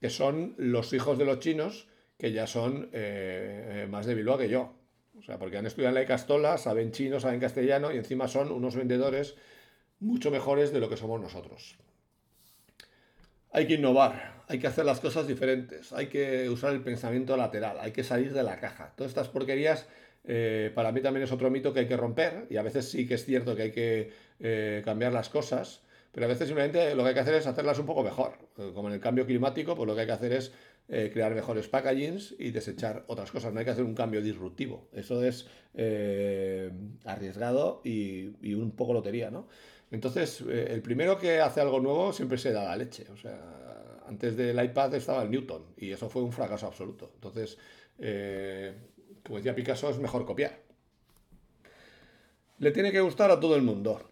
que 0.00 0.10
son 0.10 0.54
los 0.56 0.92
hijos 0.92 1.18
de 1.18 1.24
los 1.24 1.40
chinos, 1.40 1.88
que 2.16 2.32
ya 2.32 2.46
son 2.46 2.88
eh, 2.92 3.86
más 3.90 4.06
de 4.06 4.14
Bilbao 4.14 4.38
que 4.38 4.48
yo. 4.48 4.72
O 5.18 5.22
sea, 5.22 5.38
porque 5.38 5.58
han 5.58 5.66
estudiado 5.66 5.96
en 5.96 6.02
la 6.02 6.06
Castola, 6.06 6.58
saben 6.58 6.92
chino, 6.92 7.20
saben 7.20 7.40
castellano 7.40 7.92
y 7.92 7.96
encima 7.96 8.28
son 8.28 8.52
unos 8.52 8.76
vendedores 8.76 9.36
mucho 10.00 10.30
mejores 10.30 10.72
de 10.72 10.80
lo 10.80 10.88
que 10.88 10.96
somos 10.96 11.20
nosotros. 11.20 11.76
Hay 13.50 13.66
que 13.66 13.74
innovar, 13.74 14.42
hay 14.48 14.58
que 14.58 14.66
hacer 14.66 14.84
las 14.84 15.00
cosas 15.00 15.26
diferentes, 15.26 15.92
hay 15.92 16.06
que 16.06 16.48
usar 16.48 16.72
el 16.72 16.82
pensamiento 16.82 17.36
lateral, 17.36 17.78
hay 17.80 17.92
que 17.92 18.04
salir 18.04 18.32
de 18.32 18.42
la 18.42 18.60
caja. 18.60 18.92
Todas 18.96 19.10
estas 19.10 19.28
porquerías 19.28 19.86
eh, 20.24 20.70
para 20.74 20.92
mí 20.92 21.00
también 21.00 21.24
es 21.24 21.32
otro 21.32 21.50
mito 21.50 21.72
que 21.72 21.80
hay 21.80 21.86
que 21.88 21.96
romper 21.96 22.46
y 22.50 22.56
a 22.58 22.62
veces 22.62 22.90
sí 22.90 23.08
que 23.08 23.14
es 23.14 23.24
cierto 23.24 23.56
que 23.56 23.62
hay 23.62 23.72
que 23.72 24.10
eh, 24.40 24.82
cambiar 24.84 25.12
las 25.12 25.30
cosas, 25.30 25.80
pero 26.12 26.26
a 26.26 26.28
veces 26.28 26.48
simplemente 26.48 26.94
lo 26.94 27.02
que 27.02 27.08
hay 27.08 27.14
que 27.14 27.20
hacer 27.20 27.34
es 27.34 27.46
hacerlas 27.46 27.78
un 27.78 27.86
poco 27.86 28.02
mejor. 28.02 28.32
Como 28.54 28.88
en 28.88 28.94
el 28.94 29.00
cambio 29.00 29.24
climático, 29.24 29.74
pues 29.74 29.86
lo 29.86 29.94
que 29.94 30.02
hay 30.02 30.06
que 30.06 30.12
hacer 30.12 30.32
es 30.32 30.52
eh, 30.88 31.10
crear 31.12 31.34
mejores 31.34 31.68
packagings 31.68 32.34
y 32.38 32.50
desechar 32.50 33.04
otras 33.06 33.30
cosas. 33.30 33.54
No 33.54 33.60
hay 33.60 33.64
que 33.64 33.70
hacer 33.70 33.84
un 33.84 33.94
cambio 33.94 34.20
disruptivo. 34.20 34.88
Eso 34.92 35.24
es 35.24 35.46
arriesgado 37.04 37.80
y, 37.84 38.54
un 38.54 38.72
poco 38.72 38.92
lotería, 38.92 39.30
¿no? 39.30 39.48
Entonces, 39.90 40.42
el 40.42 40.82
primero 40.82 41.18
que 41.18 41.40
hace 41.40 41.60
algo 41.60 41.80
nuevo 41.80 42.12
siempre 42.12 42.36
se 42.38 42.52
da 42.52 42.64
la 42.64 42.76
leche. 42.76 43.06
O 43.10 43.16
sea, 43.16 44.02
antes 44.06 44.36
del 44.36 44.62
iPad 44.62 44.94
estaba 44.94 45.22
el 45.22 45.30
Newton 45.30 45.64
y 45.76 45.90
eso 45.90 46.08
fue 46.08 46.22
un 46.22 46.32
fracaso 46.32 46.66
absoluto. 46.66 47.10
Entonces, 47.14 47.56
como 49.24 49.38
decía 49.38 49.54
Picasso, 49.54 49.88
es 49.88 49.98
mejor 49.98 50.26
copiar. 50.26 50.60
Le 52.58 52.70
tiene 52.70 52.92
que 52.92 53.00
gustar 53.00 53.30
a 53.30 53.40
todo 53.40 53.56
el 53.56 53.62
mundo. 53.62 54.02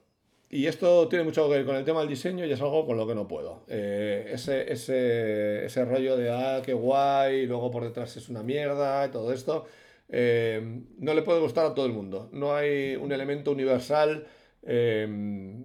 Y 0.49 0.67
esto 0.67 1.09
tiene 1.09 1.25
mucho 1.25 1.49
que 1.49 1.57
ver 1.57 1.67
con 1.67 1.75
el 1.75 1.85
tema 1.85 2.01
del 2.01 2.09
diseño 2.09 2.47
y 2.47 2.53
es 2.53 2.61
algo 2.61 2.87
con 2.87 2.97
lo 2.97 3.07
que 3.07 3.15
no 3.15 3.27
puedo. 3.27 3.65
Eh, 3.69 4.31
ese, 4.33 4.73
ese, 4.73 5.85
rollo 5.85 6.17
de, 6.17 6.31
ah, 6.31 6.63
qué 6.65 6.73
guay, 6.73 7.41
y 7.41 7.47
luego 7.47 7.71
por 7.71 7.83
detrás 7.83 8.17
es 8.17 8.29
una 8.29 8.45
mierda 8.45 9.07
y 9.07 9.11
todo 9.11 9.33
esto, 9.33 9.65
eh, 10.09 10.83
no 10.99 11.15
le 11.15 11.23
puede 11.23 11.41
gustar 11.41 11.67
a 11.67 11.75
todo 11.75 11.87
el 11.87 11.93
mundo. 11.93 12.29
No 12.33 12.55
hay 12.55 12.95
un 12.95 13.11
elemento 13.11 13.51
universal 13.51 14.27
eh, 14.67 15.65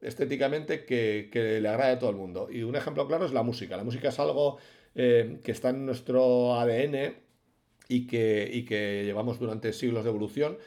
estéticamente 0.00 0.84
que, 0.84 1.28
que, 1.32 1.60
le 1.60 1.68
agrade 1.68 1.92
a 1.92 1.98
todo 1.98 2.10
el 2.10 2.16
mundo. 2.16 2.48
Y 2.50 2.62
un 2.62 2.76
ejemplo 2.76 3.06
claro 3.08 3.26
es 3.26 3.32
la 3.32 3.42
música. 3.42 3.76
La 3.76 3.84
música 3.84 4.08
es 4.10 4.18
algo 4.18 4.58
que 4.94 5.42
está 5.44 5.68
en 5.68 5.84
nuestro 5.84 6.54
ADN 6.54 7.16
y 7.88 8.06
que, 8.06 8.64
que 8.68 9.04
llevamos 9.04 9.38
durante 9.38 9.72
siglos 9.72 10.04
de 10.04 10.10
evolución 10.10 10.58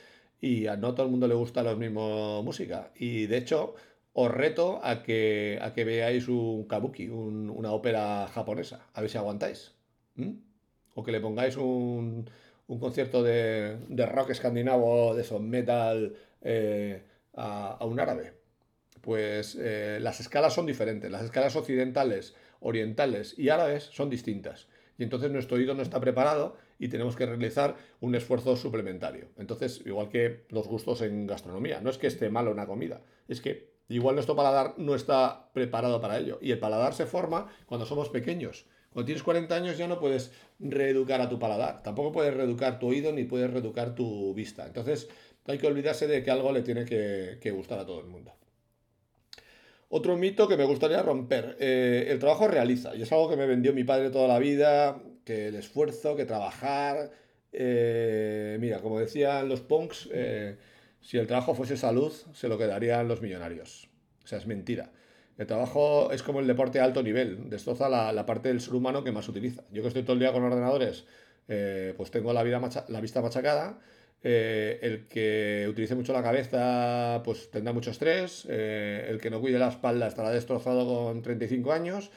y 0.42 0.68
a 0.68 0.78
no 0.78 0.94
todo 0.94 1.06
el 1.06 1.12
mundo 1.12 1.28
le 1.28 1.36
gusta 1.36 1.64
la 1.64 1.76
misma 1.76 2.42
música. 2.42 2.92
Y 2.96 3.28
de 3.28 3.38
hecho, 3.38 3.76
os 4.14 4.32
reto 4.32 4.80
a 4.84 5.04
que, 5.04 5.60
a 5.62 5.74
que 5.74 5.84
veáis 5.84 6.28
un 6.28 6.66
kabuki, 6.66 7.10
una 7.10 7.72
ópera 7.72 8.28
japonesa, 8.28 8.88
a 8.94 9.02
ver 9.02 9.10
si 9.10 9.18
aguantáis. 9.18 9.74
O 10.96 11.04
que 11.04 11.12
le 11.12 11.20
pongáis 11.20 11.58
un, 11.58 12.30
concierto 12.80 13.24
de, 13.24 13.78
rock 14.06 14.32
escandinavo, 14.32 15.16
de 15.16 15.24
son 15.24 15.50
metal, 15.50 16.16
eh, 16.42 17.04
a, 17.34 17.84
un 17.86 18.00
árabe. 18.00 18.34
Pues 19.02 19.58
eh, 19.60 20.00
las 20.02 20.20
escalas 20.20 20.54
son 20.54 20.66
diferentes. 20.66 21.10
Las 21.10 21.24
escalas 21.24 21.56
occidentales, 21.56 22.36
orientales 22.60 23.38
y 23.38 23.50
árabes 23.50 23.84
son 23.86 24.10
distintas. 24.10 24.68
Y 24.98 25.04
entonces 25.04 25.32
nuestro 25.32 25.58
oído 25.58 25.74
no 25.74 25.82
está 25.82 26.00
preparado 26.02 26.58
y 26.78 26.90
tenemos 26.90 27.16
que 27.16 27.26
realizar 27.26 27.78
un 28.02 28.16
esfuerzo 28.16 28.58
suplementario. 28.58 29.30
Entonces, 29.38 29.82
igual 29.86 30.10
que 30.10 30.46
los 30.50 30.68
gustos 30.68 31.02
en 31.02 31.26
gastronomía, 31.26 31.80
no 31.80 31.90
es 31.90 31.98
que 31.98 32.08
esté 32.08 32.30
malo 32.30 32.52
una 32.52 32.68
comida, 32.68 33.02
es 33.30 33.40
que 33.40 33.72
igual 33.88 34.16
nuestro 34.16 34.36
paladar 34.36 34.76
no 34.78 34.96
está 34.96 35.52
preparado 35.54 36.02
para 36.02 36.18
ello. 36.18 36.38
Y 36.42 36.52
el 36.52 36.60
paladar 36.60 36.94
se 36.94 37.06
forma 37.06 37.50
cuando 37.66 37.86
somos 37.86 38.10
pequeños. 38.10 38.66
Cuando 38.92 39.06
tienes 39.06 39.24
40 39.24 39.56
años 39.56 39.78
ya 39.78 39.88
no 39.88 40.00
puedes 40.00 40.32
reeducar 40.60 41.22
a 41.22 41.30
tu 41.30 41.38
paladar, 41.38 41.84
tampoco 41.84 42.12
puedes 42.12 42.34
reeducar 42.34 42.80
tu 42.80 42.88
oído 42.88 43.12
ni 43.14 43.24
puedes 43.24 43.52
reeducar 43.52 43.94
tu 43.94 44.34
vista. 44.34 44.66
Entonces, 44.66 45.10
hay 45.50 45.58
que 45.58 45.68
olvidarse 45.68 46.08
de 46.08 46.24
que 46.24 46.30
algo 46.30 46.52
le 46.52 46.62
tiene 46.62 46.86
que, 46.86 47.52
gustar 47.52 47.80
a 47.80 47.86
todo 47.86 48.00
el 48.00 48.06
mundo. 48.06 48.34
Otro 49.90 50.16
mito 50.16 50.48
que 50.48 50.56
me 50.56 50.66
gustaría 50.66 51.02
romper, 51.02 51.58
eh, 51.60 52.08
el 52.10 52.20
trabajo 52.20 52.48
realiza, 52.48 52.96
y 52.96 53.02
es 53.02 53.12
algo 53.12 53.30
que 53.30 53.36
me 53.36 53.48
vendió 53.48 53.74
mi 53.74 53.84
padre 53.84 54.12
toda 54.12 54.28
la 54.28 54.38
vida, 54.38 55.02
que 55.26 55.48
el 55.48 55.56
esfuerzo, 55.56 56.16
que 56.16 56.26
trabajar. 56.26 57.10
Eh, 57.52 58.58
mira, 58.60 58.80
como 58.80 59.00
decían 59.00 59.50
los 59.50 59.62
punks, 59.62 60.10
eh, 60.14 60.58
si 61.02 61.18
el 61.18 61.26
trabajo 61.26 61.56
fuese 61.56 61.78
salud, 61.78 62.14
se 62.34 62.48
lo 62.48 62.60
quedarían 62.60 63.08
los 63.08 63.22
millonarios. 63.24 63.90
O 64.24 64.28
sea, 64.28 64.38
es 64.38 64.46
mentira. 64.46 64.92
El 65.40 65.48
trabajo 65.48 66.12
es 66.12 66.22
como 66.22 66.42
el 66.42 66.48
deporte 66.48 66.80
a 66.80 66.84
alto 66.84 67.02
nivel, 67.02 67.50
destroza 67.50 67.90
la, 67.90 68.26
parte 68.28 68.50
del 68.50 68.62
ser 68.62 68.76
humano 68.76 69.04
que 69.04 69.12
más 69.12 69.28
utiliza. 69.28 69.64
Yo 69.72 69.82
que 69.82 69.88
estoy 69.88 70.04
todo 70.04 70.14
el 70.14 70.20
día 70.20 70.32
con 70.32 70.44
ordenadores, 70.44 71.06
pues 71.48 72.12
tengo 72.12 72.34
la, 72.34 72.44
vida 72.44 72.62
la 72.90 73.02
vista 73.02 73.22
machacada. 73.22 73.80
El 74.24 75.08
que 75.08 75.68
utilice 75.70 75.96
mucho 75.96 76.14
la 76.14 76.24
cabeza, 76.24 77.22
pues 77.24 77.50
tendrá 77.52 77.74
mucho 77.74 77.92
estrés. 77.92 78.46
el 78.46 79.20
que 79.22 79.30
no 79.30 79.40
cuide 79.40 79.60
la 79.60 79.70
espalda 79.70 80.08
estará 80.08 80.32
destrozado 80.32 80.86
con 80.88 81.22
35 81.22 81.72
años. 81.72 82.12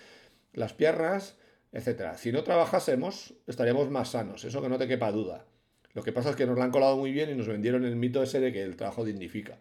Las 0.53 0.73
piernas 0.73 1.37
etcétera. 1.73 2.19
Si 2.19 2.31
no 2.33 2.45
trabajásemos, 2.45 3.35
estaríamos 3.47 3.91
más 3.91 4.11
sanos, 4.11 4.45
eso 4.45 4.63
que 4.63 4.69
no 4.69 4.79
te 4.79 4.87
quepa 4.87 5.11
duda. 5.11 5.47
Lo 5.95 6.03
que 6.03 6.13
pasa 6.13 6.31
es 6.31 6.37
que 6.37 6.47
nos 6.47 6.57
lo 6.57 6.63
han 6.63 6.71
colado 6.71 6.97
muy 6.97 7.13
bien 7.13 7.31
y 7.31 7.35
nos 7.35 7.49
vendieron 7.49 7.85
el 7.85 7.97
mito 7.97 8.23
ese 8.23 8.41
de 8.41 8.53
que 8.53 8.63
el 8.63 8.77
trabajo 8.77 9.05
dignifica. 9.05 9.59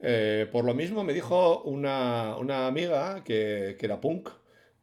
Eh, 0.00 0.46
por 0.50 0.64
lo 0.64 0.74
mismo 0.74 1.02
me 1.04 1.12
dijo 1.12 1.62
una, 1.64 2.34
amiga 2.66 3.22
que, 3.24 3.76
era 3.80 4.00
punk 4.00 4.28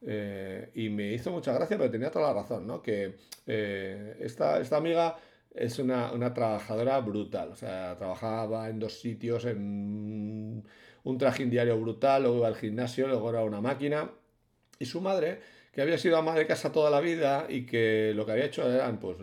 eh, 0.06 0.70
y 0.76 0.90
me 0.90 1.14
hizo 1.14 1.32
mucha 1.32 1.54
gracia, 1.54 1.78
pero 1.78 1.90
tenía 1.90 2.12
toda 2.12 2.34
la 2.34 2.42
razón, 2.42 2.68
¿no? 2.68 2.82
Que 2.82 3.16
eh, 3.48 4.18
esta, 4.20 4.60
esta, 4.60 4.78
amiga 4.78 5.18
es 5.56 5.80
una, 5.80 6.12
una, 6.12 6.34
trabajadora 6.34 7.00
brutal, 7.00 7.50
o 7.52 7.56
sea, 7.56 7.96
trabajaba 7.98 8.70
en 8.70 8.80
dos 8.80 9.00
sitios, 9.00 9.46
en 9.46 10.64
un 11.04 11.18
trajín 11.18 11.50
diario 11.50 11.80
brutal, 11.80 12.24
luego 12.24 12.38
iba 12.38 12.48
al 12.48 12.56
gimnasio, 12.56 13.08
luego 13.08 13.30
era 13.30 13.44
una 13.44 13.62
máquina. 13.62 14.12
Y 14.80 14.86
su 14.86 15.02
madre 15.02 15.40
que 15.72 15.82
había 15.82 15.98
sido 15.98 16.18
ama 16.18 16.34
de 16.36 16.48
casa 16.48 16.72
toda 16.72 16.90
la 16.90 17.02
vida 17.02 17.48
y 17.50 17.66
que 17.66 18.14
lo 18.16 18.26
que 18.26 18.32
había 18.32 18.46
hecho 18.46 18.70
eran, 18.72 19.00
pues, 19.00 19.18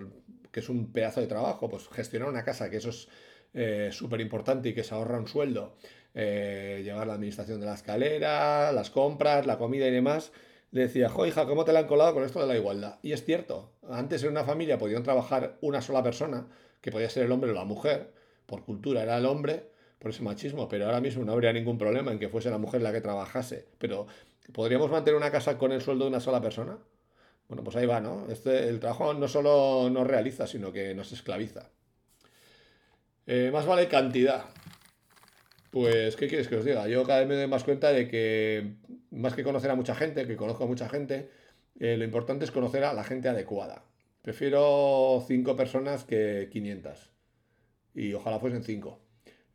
que 0.50 0.60
es 0.60 0.68
un 0.68 0.92
pedazo 0.92 1.20
de 1.20 1.26
trabajo, 1.26 1.68
pues 1.68 1.88
gestionar 1.88 2.28
una 2.28 2.44
casa, 2.44 2.70
que 2.70 2.76
eso 2.76 2.90
es 2.90 3.08
eh, 3.54 3.88
súper 3.90 4.20
importante 4.20 4.68
y 4.68 4.74
que 4.74 4.84
se 4.84 4.94
ahorra 4.94 5.18
un 5.18 5.26
sueldo, 5.26 5.76
eh, 6.14 6.82
llevar 6.84 7.06
la 7.06 7.14
administración 7.14 7.58
de 7.58 7.66
la 7.66 7.74
escalera, 7.74 8.70
las 8.72 8.90
compras, 8.90 9.46
la 9.46 9.56
comida 9.56 9.88
y 9.88 9.90
demás, 9.90 10.32
le 10.72 10.82
decía, 10.82 11.08
jo, 11.08 11.26
hija, 11.26 11.46
¿cómo 11.46 11.64
te 11.64 11.72
la 11.72 11.80
han 11.80 11.86
colado 11.86 12.14
con 12.14 12.24
esto 12.24 12.40
de 12.40 12.46
la 12.46 12.56
igualdad? 12.56 12.98
Y 13.02 13.12
es 13.12 13.24
cierto, 13.24 13.71
antes 13.88 14.22
en 14.22 14.30
una 14.30 14.44
familia 14.44 14.78
podían 14.78 15.02
trabajar 15.02 15.58
una 15.60 15.80
sola 15.80 16.02
persona, 16.02 16.46
que 16.80 16.90
podía 16.90 17.10
ser 17.10 17.24
el 17.24 17.32
hombre 17.32 17.50
o 17.50 17.54
la 17.54 17.64
mujer, 17.64 18.12
por 18.46 18.64
cultura 18.64 19.02
era 19.02 19.18
el 19.18 19.26
hombre, 19.26 19.70
por 19.98 20.10
ese 20.10 20.22
machismo, 20.22 20.68
pero 20.68 20.86
ahora 20.86 21.00
mismo 21.00 21.24
no 21.24 21.32
habría 21.32 21.52
ningún 21.52 21.78
problema 21.78 22.10
en 22.10 22.18
que 22.18 22.28
fuese 22.28 22.50
la 22.50 22.58
mujer 22.58 22.82
la 22.82 22.92
que 22.92 23.00
trabajase, 23.00 23.68
pero 23.78 24.06
¿Podríamos 24.50 24.90
mantener 24.90 25.16
una 25.16 25.30
casa 25.30 25.56
con 25.56 25.72
el 25.72 25.80
sueldo 25.80 26.04
de 26.04 26.10
una 26.10 26.20
sola 26.20 26.40
persona? 26.40 26.78
Bueno, 27.48 27.62
pues 27.62 27.76
ahí 27.76 27.86
va, 27.86 28.00
¿no? 28.00 28.26
Este, 28.30 28.68
el 28.68 28.80
trabajo 28.80 29.14
no 29.14 29.28
solo 29.28 29.88
nos 29.90 30.06
realiza, 30.06 30.46
sino 30.46 30.72
que 30.72 30.94
nos 30.94 31.12
esclaviza. 31.12 31.70
Eh, 33.26 33.50
más 33.52 33.66
vale 33.66 33.88
cantidad. 33.88 34.44
Pues, 35.70 36.16
¿qué 36.16 36.28
quieres 36.28 36.48
que 36.48 36.56
os 36.56 36.64
diga? 36.64 36.88
Yo 36.88 37.04
cada 37.04 37.20
vez 37.20 37.28
me 37.28 37.36
doy 37.36 37.46
más 37.46 37.64
cuenta 37.64 37.92
de 37.92 38.08
que, 38.08 38.74
más 39.10 39.34
que 39.34 39.44
conocer 39.44 39.70
a 39.70 39.74
mucha 39.74 39.94
gente, 39.94 40.26
que 40.26 40.36
conozco 40.36 40.64
a 40.64 40.66
mucha 40.66 40.88
gente, 40.88 41.30
eh, 41.78 41.96
lo 41.96 42.04
importante 42.04 42.44
es 42.44 42.50
conocer 42.50 42.84
a 42.84 42.92
la 42.92 43.04
gente 43.04 43.28
adecuada. 43.28 43.84
Prefiero 44.22 45.22
cinco 45.26 45.56
personas 45.56 46.04
que 46.04 46.48
500. 46.50 47.10
Y 47.94 48.12
ojalá 48.14 48.38
fuesen 48.38 48.62
cinco. 48.62 49.00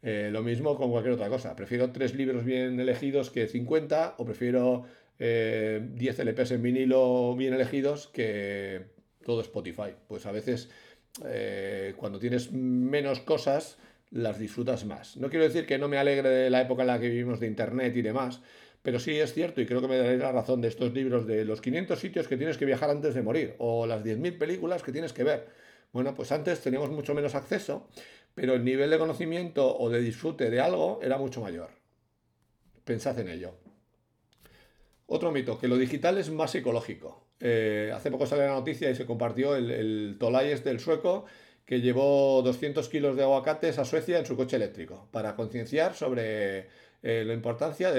Eh, 0.01 0.30
lo 0.32 0.43
mismo 0.43 0.75
con 0.75 0.91
cualquier 0.91 1.13
otra 1.13 1.30
cosa. 1.30 1.56
Prefiero 1.56 1.91
tres 1.91 2.15
libros 2.15 2.43
bien 2.43 2.80
elegidos 2.80 3.30
que 3.30 3.47
50 3.47 4.15
o 4.17 4.25
prefiero 4.25 4.86
10 5.17 5.19
eh, 5.19 6.23
LPs 6.23 6.51
en 6.51 6.62
vinilo 6.62 7.36
bien 7.36 7.53
elegidos 7.53 8.08
que 8.08 8.86
todo 9.25 9.41
Spotify. 9.41 9.95
Pues 10.08 10.25
a 10.25 10.32
veces 10.32 10.69
cuando 11.97 12.19
tienes 12.19 12.51
menos 12.51 13.21
cosas 13.21 13.80
las 14.12 14.39
disfrutas 14.39 14.86
más. 14.86 15.17
No 15.17 15.30
quiero 15.30 15.45
decir 15.45 15.65
que 15.65 15.77
no 15.77 15.88
me 15.88 15.97
alegre 15.97 16.30
de 16.30 16.49
la 16.49 16.62
época 16.62 16.84
en 16.84 16.88
la 16.88 16.99
que 16.99 17.10
vivimos 17.10 17.39
de 17.39 17.47
Internet 17.47 17.95
y 17.95 18.01
demás, 18.01 18.41
pero 18.88 19.02
sí 19.02 19.19
es 19.19 19.34
cierto 19.34 19.60
y 19.60 19.65
creo 19.65 19.82
que 19.82 19.89
me 19.89 19.97
daréis 19.97 20.21
la 20.21 20.32
razón 20.32 20.62
de 20.62 20.69
estos 20.69 20.93
libros 20.93 21.28
de 21.28 21.43
los 21.43 21.60
500 21.60 22.00
sitios 22.00 22.30
que 22.30 22.38
tienes 22.38 22.58
que 22.58 22.63
viajar 22.63 22.89
antes 22.89 23.13
de 23.13 23.21
morir 23.21 23.54
o 23.58 23.86
las 23.86 24.02
10.000 24.02 24.38
películas 24.38 24.82
que 24.82 24.93
tienes 24.93 25.12
que 25.12 25.26
ver. 25.26 25.50
Bueno, 25.91 26.15
pues 26.15 26.32
antes 26.32 26.62
teníamos 26.62 26.89
mucho 26.89 27.13
menos 27.13 27.36
acceso 27.36 27.89
pero 28.34 28.54
el 28.54 28.63
nivel 28.63 28.89
de 28.89 28.97
conocimiento 28.97 29.78
o 29.78 29.89
de 29.89 30.00
disfrute 30.00 30.50
de 30.50 30.62
algo 30.62 31.02
era 31.04 31.17
mucho 31.17 31.41
mayor. 31.41 31.71
Pensad 32.86 33.19
en 33.19 33.28
ello. 33.28 33.56
Otro 35.06 35.34
mito, 35.34 35.60
que 35.60 35.67
lo 35.67 35.76
digital 35.76 36.17
es 36.17 36.30
más 36.30 36.56
ecológico. 36.56 37.28
Eh, 37.41 37.91
hace 37.93 38.10
poco 38.10 38.26
salió 38.26 38.45
la 38.45 38.54
noticia 38.54 38.89
y 38.89 38.95
se 38.95 39.06
compartió 39.06 39.58
el, 39.58 39.69
el 39.69 40.15
Tolayes 40.17 40.63
del 40.63 40.80
sueco 40.80 41.26
que 41.65 41.82
llevó 41.82 42.41
200 42.41 42.88
kilos 42.88 43.17
de 43.17 43.23
aguacates 43.23 43.80
a 43.80 43.84
Suecia 43.84 44.17
en 44.17 44.26
su 44.26 44.38
coche 44.38 44.56
eléctrico 44.56 45.10
para 45.12 45.36
concienciar 45.36 45.93
sobre 45.93 46.69
eh, 47.04 47.23
la 47.26 47.34
importancia 47.34 47.91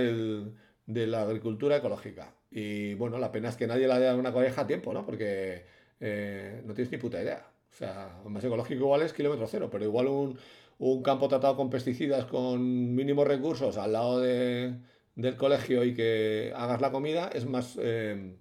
de 0.88 1.07
la 1.07 1.22
agricultura 1.22 1.77
ecológica. 1.77 2.35
Y 2.51 2.94
bueno, 2.94 3.18
la 3.18 3.31
pena 3.31 3.51
es 3.51 3.57
que 3.57 3.66
nadie 3.66 3.87
le 3.87 4.01
dado 4.01 4.18
una 4.18 4.33
coleja 4.33 4.62
a 4.62 4.66
tiempo, 4.66 4.94
¿no? 4.94 5.05
Porque 5.05 5.66
eh, 6.01 6.62
no 6.64 6.72
tienes 6.74 6.90
ni 6.90 6.98
puta 6.98 7.22
idea. 7.22 7.46
O 7.70 7.77
sea, 7.77 8.20
más 8.27 8.42
ecológico 8.42 8.85
igual 8.85 9.03
es 9.03 9.12
kilómetro 9.12 9.46
cero, 9.46 9.68
pero 9.70 9.85
igual 9.85 10.09
un, 10.09 10.38
un 10.79 11.03
campo 11.03 11.29
tratado 11.29 11.57
con 11.57 11.68
pesticidas 11.68 12.24
con 12.24 12.94
mínimos 12.94 13.29
recursos 13.29 13.77
al 13.77 13.92
lado 13.92 14.20
del 14.20 15.37
colegio 15.37 15.85
y 15.85 15.94
que 15.94 16.53
hagas 16.57 16.81
la 16.81 16.90
comida 16.90 17.29
es 17.35 17.44
más 17.44 17.79
eh, 17.81 18.37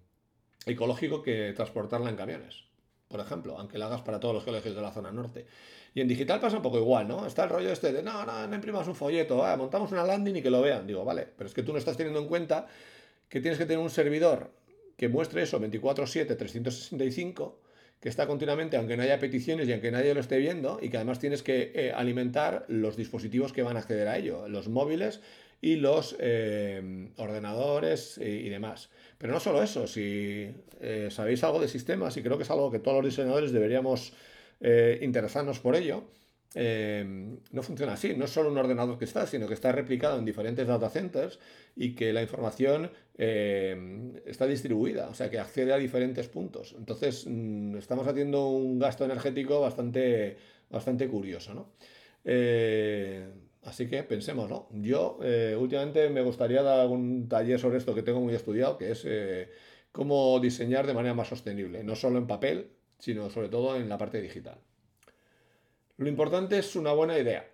ecológico 0.66 1.22
que 1.22 1.52
transportarla 1.54 2.10
en 2.10 2.16
camiones, 2.16 2.64
por 3.10 3.20
ejemplo, 3.20 3.58
aunque 3.60 3.78
la 3.78 3.88
hagas 3.88 4.02
para 4.04 4.22
todos 4.22 4.34
los 4.34 4.46
colegios 4.46 4.74
de 4.74 4.82
la 4.82 4.94
zona 4.94 5.12
norte. 5.12 5.48
Y 5.98 6.02
en 6.02 6.08
digital 6.08 6.40
pasa 6.40 6.58
un 6.58 6.62
poco 6.62 6.78
igual, 6.78 7.08
¿no? 7.08 7.26
Está 7.26 7.46
el 7.46 7.50
rollo 7.50 7.72
este 7.72 7.92
de, 7.92 8.04
no, 8.04 8.24
no, 8.24 8.48
no 8.48 8.54
imprimas 8.54 8.88
un 8.88 8.94
folleto, 8.94 9.44
montamos 9.58 9.92
una 9.92 10.04
landing 10.04 10.36
y 10.36 10.42
que 10.44 10.52
lo 10.52 10.62
vean. 10.62 10.86
Digo, 10.86 11.04
vale, 11.04 11.26
pero 11.36 11.48
es 11.48 11.56
que 11.56 11.64
tú 11.64 11.74
no 11.74 11.80
estás 11.80 11.98
teniendo 11.98 12.20
en 12.20 12.28
cuenta 12.28 12.68
que 13.28 13.42
tienes 13.42 13.58
que 13.58 13.66
tener 13.66 13.80
un 13.80 13.90
servidor 13.90 14.52
que 14.96 15.10
muestre 15.10 15.42
eso 15.42 15.60
24/7, 15.60 16.38
365 16.38 17.60
que 18.00 18.10
está 18.10 18.28
continuamente, 18.28 18.78
aunque 18.78 18.96
no 18.96 19.02
haya 19.02 19.18
peticiones 19.18 19.68
y 19.68 19.72
aunque 19.72 19.90
nadie 19.90 20.14
lo 20.14 20.20
esté 20.20 20.38
viendo, 20.38 20.78
y 20.80 20.90
que 20.90 20.98
además 20.98 21.18
tienes 21.18 21.42
que 21.42 21.72
eh, 21.74 21.92
alimentar 21.92 22.66
los 22.68 22.96
dispositivos 22.96 23.52
que 23.52 23.64
van 23.64 23.76
a 23.76 23.80
acceder 23.80 24.08
a 24.08 24.20
ello, 24.20 24.48
los 24.48 24.70
móviles 24.70 25.22
y 25.62 25.78
los 25.78 26.16
eh, 26.20 27.10
ordenadores 27.18 28.20
y, 28.20 28.50
demás. 28.50 28.92
Pero 29.18 29.34
no 29.34 29.40
solo 29.40 29.64
eso, 29.64 29.88
si 29.88 30.48
eh, 30.80 31.08
sabéis 31.10 31.44
algo 31.44 31.60
de 31.60 31.68
sistemas, 31.68 32.16
y 32.18 32.22
creo 32.22 32.38
que 32.38 32.44
es 32.44 32.52
algo 32.52 32.70
que 32.70 32.78
todos 32.78 32.98
los 32.98 33.12
diseñadores 33.12 33.52
deberíamos 33.52 34.14
interesarnos 34.60 35.60
por 35.60 35.76
ello, 35.76 36.06
Em, 36.56 37.40
no 37.52 37.62
funciona 37.62 37.94
así. 37.94 38.16
No 38.16 38.26
es 38.26 38.32
solo 38.32 38.50
un 38.50 38.58
ordenador 38.58 38.98
que 38.98 39.06
está, 39.06 39.28
sino 39.28 39.48
que 39.48 39.54
está 39.54 39.72
replicado 39.72 40.18
en 40.18 40.26
diferentes 40.26 40.66
data 40.66 40.90
centers 40.90 41.40
y 41.76 41.94
que 41.94 42.14
la 42.14 42.22
información 42.22 42.90
em, 43.18 44.16
está 44.26 44.48
distribuida, 44.48 45.10
o 45.10 45.14
sea, 45.14 45.30
que 45.30 45.40
accede 45.40 45.74
a 45.74 45.78
diferentes 45.78 46.28
puntos. 46.30 46.74
Entonces, 46.78 47.26
mm, 47.28 47.78
estamos 47.78 48.08
haciendo 48.08 48.48
un 48.48 48.80
gasto 48.80 49.06
energético 49.06 49.62
bastante, 49.62 50.38
bastante 50.70 51.08
curioso, 51.08 51.54
¿no? 51.54 51.74
Eh, 52.24 53.30
así 53.64 53.88
que 53.88 54.04
pensemos, 54.04 54.50
¿no? 54.50 54.70
Yo 54.72 55.20
eh, 55.24 55.56
últimamente 55.60 56.10
me 56.10 56.22
gustaría 56.22 56.62
dar 56.64 56.80
algún 56.80 57.28
taller 57.28 57.60
sobre 57.60 57.78
esto 57.78 57.94
que 57.94 58.04
tengo 58.04 58.22
muy 58.22 58.34
estudiado, 58.34 58.78
que 58.78 58.92
es 58.92 59.04
eh, 59.06 59.50
cómo 59.92 60.40
diseñar 60.40 60.88
de 60.88 60.94
manera 60.94 61.14
más 61.14 61.28
sostenible, 61.28 61.84
no 61.84 61.96
solo 61.96 62.18
en 62.18 62.28
papel, 62.28 62.72
sino 63.00 63.30
sobre 63.30 63.50
todo 63.50 63.76
en 63.76 63.90
la 63.90 63.98
parte 63.98 64.22
digital. 64.22 64.58
Lo 65.98 66.08
importante 66.08 66.60
es 66.60 66.76
una 66.76 66.94
buena 66.94 67.18
idea. 67.18 67.48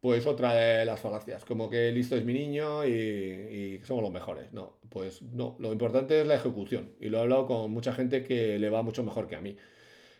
Pues 0.00 0.26
otra 0.26 0.54
de 0.54 0.84
las 0.84 1.00
falacias, 1.00 1.44
como 1.44 1.68
que 1.68 1.90
listo 1.90 2.14
es 2.14 2.24
mi 2.24 2.32
niño 2.32 2.86
y, 2.86 3.80
somos 3.82 4.02
los 4.02 4.12
mejores. 4.12 4.52
No, 4.52 4.78
pues 4.88 5.22
no, 5.22 5.56
lo 5.58 5.72
importante 5.72 6.20
es 6.20 6.26
la 6.26 6.36
ejecución. 6.36 6.92
Y 7.00 7.08
lo 7.08 7.18
he 7.18 7.20
hablado 7.22 7.46
con 7.46 7.72
mucha 7.72 7.92
gente 7.92 8.22
que 8.22 8.60
le 8.60 8.70
va 8.70 8.82
mucho 8.82 9.02
mejor 9.02 9.26
que 9.26 9.34
a 9.34 9.40
mí. 9.40 9.56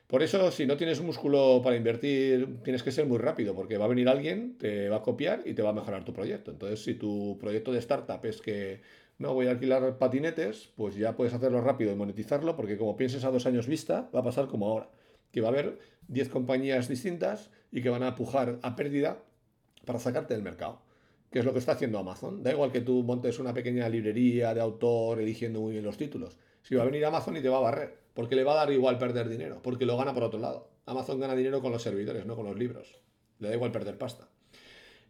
Por 0.08 0.22
eso, 0.22 0.50
si 0.50 0.66
no 0.66 0.76
tienes 0.76 1.00
músculo 1.00 1.60
para 1.62 1.76
invertir, 1.76 2.62
tienes 2.64 2.82
que 2.82 2.90
ser 2.90 3.06
muy 3.06 3.18
rápido, 3.18 3.54
porque 3.54 3.76
va 3.76 3.84
a 3.84 3.88
venir 3.88 4.08
alguien, 4.08 4.56
te 4.58 4.88
va 4.88 4.96
a 4.96 5.02
copiar 5.02 5.42
y 5.44 5.54
te 5.54 5.62
va 5.62 5.70
a 5.70 5.74
mejorar 5.74 6.04
tu 6.04 6.12
proyecto. 6.12 6.50
Entonces, 6.50 6.82
si 6.82 6.94
tu 6.94 7.36
proyecto 7.38 7.70
de 7.70 7.78
startup 7.78 8.24
es 8.24 8.40
que 8.40 8.80
no 9.18 9.34
voy 9.34 9.48
a 9.48 9.50
alquilar 9.50 9.98
patinetes, 9.98 10.70
pues 10.76 10.94
ya 10.94 11.16
puedes 11.16 11.34
hacerlo 11.34 11.60
rápido 11.60 11.92
y 11.92 11.96
monetizarlo, 11.96 12.56
porque 12.56 12.78
como 12.78 12.96
pienses 12.96 13.24
a 13.24 13.30
dos 13.30 13.46
años 13.46 13.66
vista, 13.66 14.08
va 14.14 14.20
a 14.20 14.24
pasar 14.24 14.46
como 14.46 14.66
ahora, 14.66 14.88
que 15.32 15.40
va 15.40 15.48
a 15.48 15.50
haber 15.50 15.78
10 16.06 16.28
compañías 16.28 16.88
distintas 16.88 17.50
y 17.72 17.82
que 17.82 17.90
van 17.90 18.04
a 18.04 18.14
pujar 18.14 18.58
a 18.62 18.76
pérdida 18.76 19.18
para 19.84 19.98
sacarte 19.98 20.34
del 20.34 20.42
mercado, 20.42 20.80
que 21.30 21.40
es 21.40 21.44
lo 21.44 21.52
que 21.52 21.58
está 21.58 21.72
haciendo 21.72 21.98
Amazon. 21.98 22.42
Da 22.42 22.52
igual 22.52 22.70
que 22.70 22.80
tú 22.80 23.02
montes 23.02 23.40
una 23.40 23.52
pequeña 23.52 23.88
librería 23.88 24.54
de 24.54 24.60
autor 24.60 25.20
eligiendo 25.20 25.60
muy 25.60 25.72
bien 25.72 25.84
los 25.84 25.96
títulos. 25.96 26.38
Si 26.62 26.76
va 26.76 26.82
a 26.82 26.86
venir 26.86 27.04
Amazon 27.04 27.36
y 27.36 27.42
te 27.42 27.48
va 27.48 27.58
a 27.58 27.62
barrer, 27.62 27.98
porque 28.14 28.36
le 28.36 28.44
va 28.44 28.52
a 28.52 28.66
dar 28.66 28.72
igual 28.72 28.98
perder 28.98 29.28
dinero, 29.28 29.60
porque 29.62 29.84
lo 29.84 29.96
gana 29.96 30.14
por 30.14 30.22
otro 30.22 30.38
lado. 30.38 30.68
Amazon 30.86 31.18
gana 31.18 31.34
dinero 31.34 31.60
con 31.60 31.72
los 31.72 31.82
servidores, 31.82 32.24
no 32.24 32.36
con 32.36 32.46
los 32.46 32.56
libros. 32.56 32.94
Le 33.40 33.48
da 33.48 33.54
igual 33.54 33.72
perder 33.72 33.98
pasta. 33.98 34.28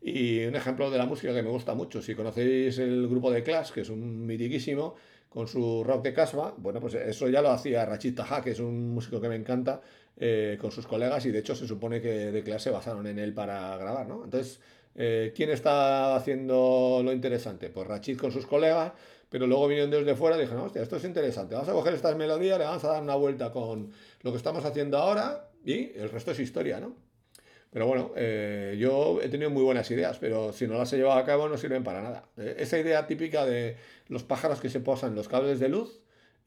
Y 0.00 0.44
un 0.44 0.54
ejemplo 0.54 0.90
de 0.90 0.98
la 0.98 1.06
música 1.06 1.34
que 1.34 1.42
me 1.42 1.50
gusta 1.50 1.74
mucho, 1.74 2.00
si 2.00 2.14
conocéis 2.14 2.78
el 2.78 3.08
grupo 3.08 3.30
de 3.30 3.42
Clash, 3.42 3.72
que 3.72 3.80
es 3.80 3.90
un 3.90 4.26
mitiquísimo, 4.26 4.94
con 5.28 5.46
su 5.46 5.84
rock 5.84 6.04
de 6.04 6.14
Casbah, 6.14 6.54
bueno, 6.56 6.80
pues 6.80 6.94
eso 6.94 7.28
ya 7.28 7.42
lo 7.42 7.50
hacía 7.50 7.84
Rachid 7.84 8.14
Taha, 8.14 8.42
que 8.42 8.52
es 8.52 8.60
un 8.60 8.94
músico 8.94 9.20
que 9.20 9.28
me 9.28 9.36
encanta, 9.36 9.80
eh, 10.16 10.56
con 10.60 10.72
sus 10.72 10.86
colegas 10.86 11.24
y 11.26 11.30
de 11.30 11.40
hecho 11.40 11.54
se 11.54 11.66
supone 11.66 12.00
que 12.00 12.32
de 12.32 12.42
clase 12.42 12.70
basaron 12.70 13.06
en 13.06 13.18
él 13.18 13.34
para 13.34 13.76
grabar, 13.76 14.08
¿no? 14.08 14.24
Entonces, 14.24 14.60
eh, 14.94 15.32
¿quién 15.36 15.50
está 15.50 16.16
haciendo 16.16 17.02
lo 17.04 17.12
interesante? 17.12 17.68
Pues 17.68 17.86
Rachid 17.86 18.18
con 18.18 18.32
sus 18.32 18.46
colegas, 18.46 18.92
pero 19.28 19.46
luego 19.46 19.68
vinieron 19.68 19.90
desde 19.90 20.16
fuera 20.16 20.36
y 20.36 20.40
dijeron, 20.40 20.64
hostia, 20.64 20.82
esto 20.82 20.96
es 20.96 21.04
interesante, 21.04 21.54
vamos 21.54 21.68
a 21.68 21.72
coger 21.72 21.94
estas 21.94 22.16
melodías, 22.16 22.58
le 22.58 22.64
vamos 22.64 22.84
a 22.84 22.88
dar 22.88 23.02
una 23.02 23.14
vuelta 23.16 23.52
con 23.52 23.92
lo 24.22 24.30
que 24.30 24.38
estamos 24.38 24.64
haciendo 24.64 24.98
ahora 24.98 25.50
y 25.64 25.92
el 25.96 26.10
resto 26.10 26.30
es 26.30 26.40
historia, 26.40 26.80
¿no? 26.80 27.07
Pero 27.70 27.86
bueno, 27.86 28.12
eh, 28.16 28.76
yo 28.78 29.20
he 29.22 29.28
tenido 29.28 29.50
muy 29.50 29.62
buenas 29.62 29.90
ideas, 29.90 30.18
pero 30.18 30.52
si 30.52 30.66
no 30.66 30.78
las 30.78 30.92
he 30.92 30.96
llevado 30.96 31.18
a 31.18 31.24
cabo 31.24 31.48
no 31.48 31.58
sirven 31.58 31.84
para 31.84 32.00
nada. 32.02 32.28
esa 32.36 32.78
idea 32.78 33.06
típica 33.06 33.44
de 33.44 33.76
los 34.08 34.24
pájaros 34.24 34.60
que 34.60 34.70
se 34.70 34.80
posan 34.80 35.14
los 35.14 35.28
cables 35.28 35.60
de 35.60 35.68
luz, 35.68 36.00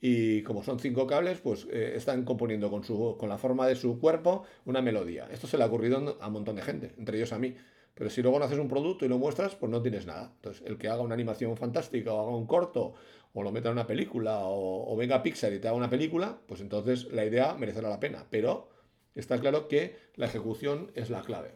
y 0.03 0.41
como 0.41 0.63
son 0.63 0.79
cinco 0.79 1.05
cables, 1.05 1.39
pues 1.39 1.67
eh, 1.71 1.93
están 1.95 2.25
componiendo 2.25 2.71
con, 2.71 2.83
su, 2.83 3.15
con 3.19 3.29
la 3.29 3.37
forma 3.37 3.67
de 3.67 3.75
su 3.75 3.99
cuerpo 3.99 4.43
una 4.65 4.81
melodía. 4.81 5.27
Esto 5.31 5.45
se 5.45 5.57
le 5.57 5.63
ha 5.63 5.67
ocurrido 5.67 6.17
a 6.19 6.27
un 6.27 6.33
montón 6.33 6.55
de 6.55 6.63
gente, 6.63 6.91
entre 6.97 7.17
ellos 7.17 7.31
a 7.33 7.37
mí. 7.37 7.55
Pero 7.93 8.09
si 8.09 8.23
luego 8.23 8.39
no 8.39 8.45
haces 8.45 8.57
un 8.57 8.67
producto 8.67 9.05
y 9.05 9.09
lo 9.09 9.19
muestras, 9.19 9.53
pues 9.53 9.71
no 9.71 9.79
tienes 9.79 10.07
nada. 10.07 10.31
Entonces, 10.37 10.63
el 10.65 10.79
que 10.79 10.87
haga 10.87 11.03
una 11.03 11.13
animación 11.13 11.55
fantástica 11.55 12.11
o 12.13 12.21
haga 12.21 12.35
un 12.35 12.47
corto 12.47 12.95
o 13.33 13.43
lo 13.43 13.51
meta 13.51 13.69
en 13.69 13.73
una 13.73 13.85
película 13.85 14.39
o, 14.41 14.95
venga 14.97 15.21
Pixar 15.21 15.53
y 15.53 15.59
te 15.59 15.67
haga 15.67 15.77
una 15.77 15.89
película, 15.89 16.39
pues 16.47 16.61
entonces 16.61 17.11
la 17.11 17.23
idea 17.23 17.53
merecerá 17.53 17.87
la 17.89 17.99
pena. 17.99 18.25
Pero 18.31 18.69
está 19.15 19.39
claro 19.39 19.67
que 19.67 19.95
la 20.15 20.25
ejecución 20.27 20.91
es 20.95 21.09
la 21.09 21.21
clave. 21.21 21.51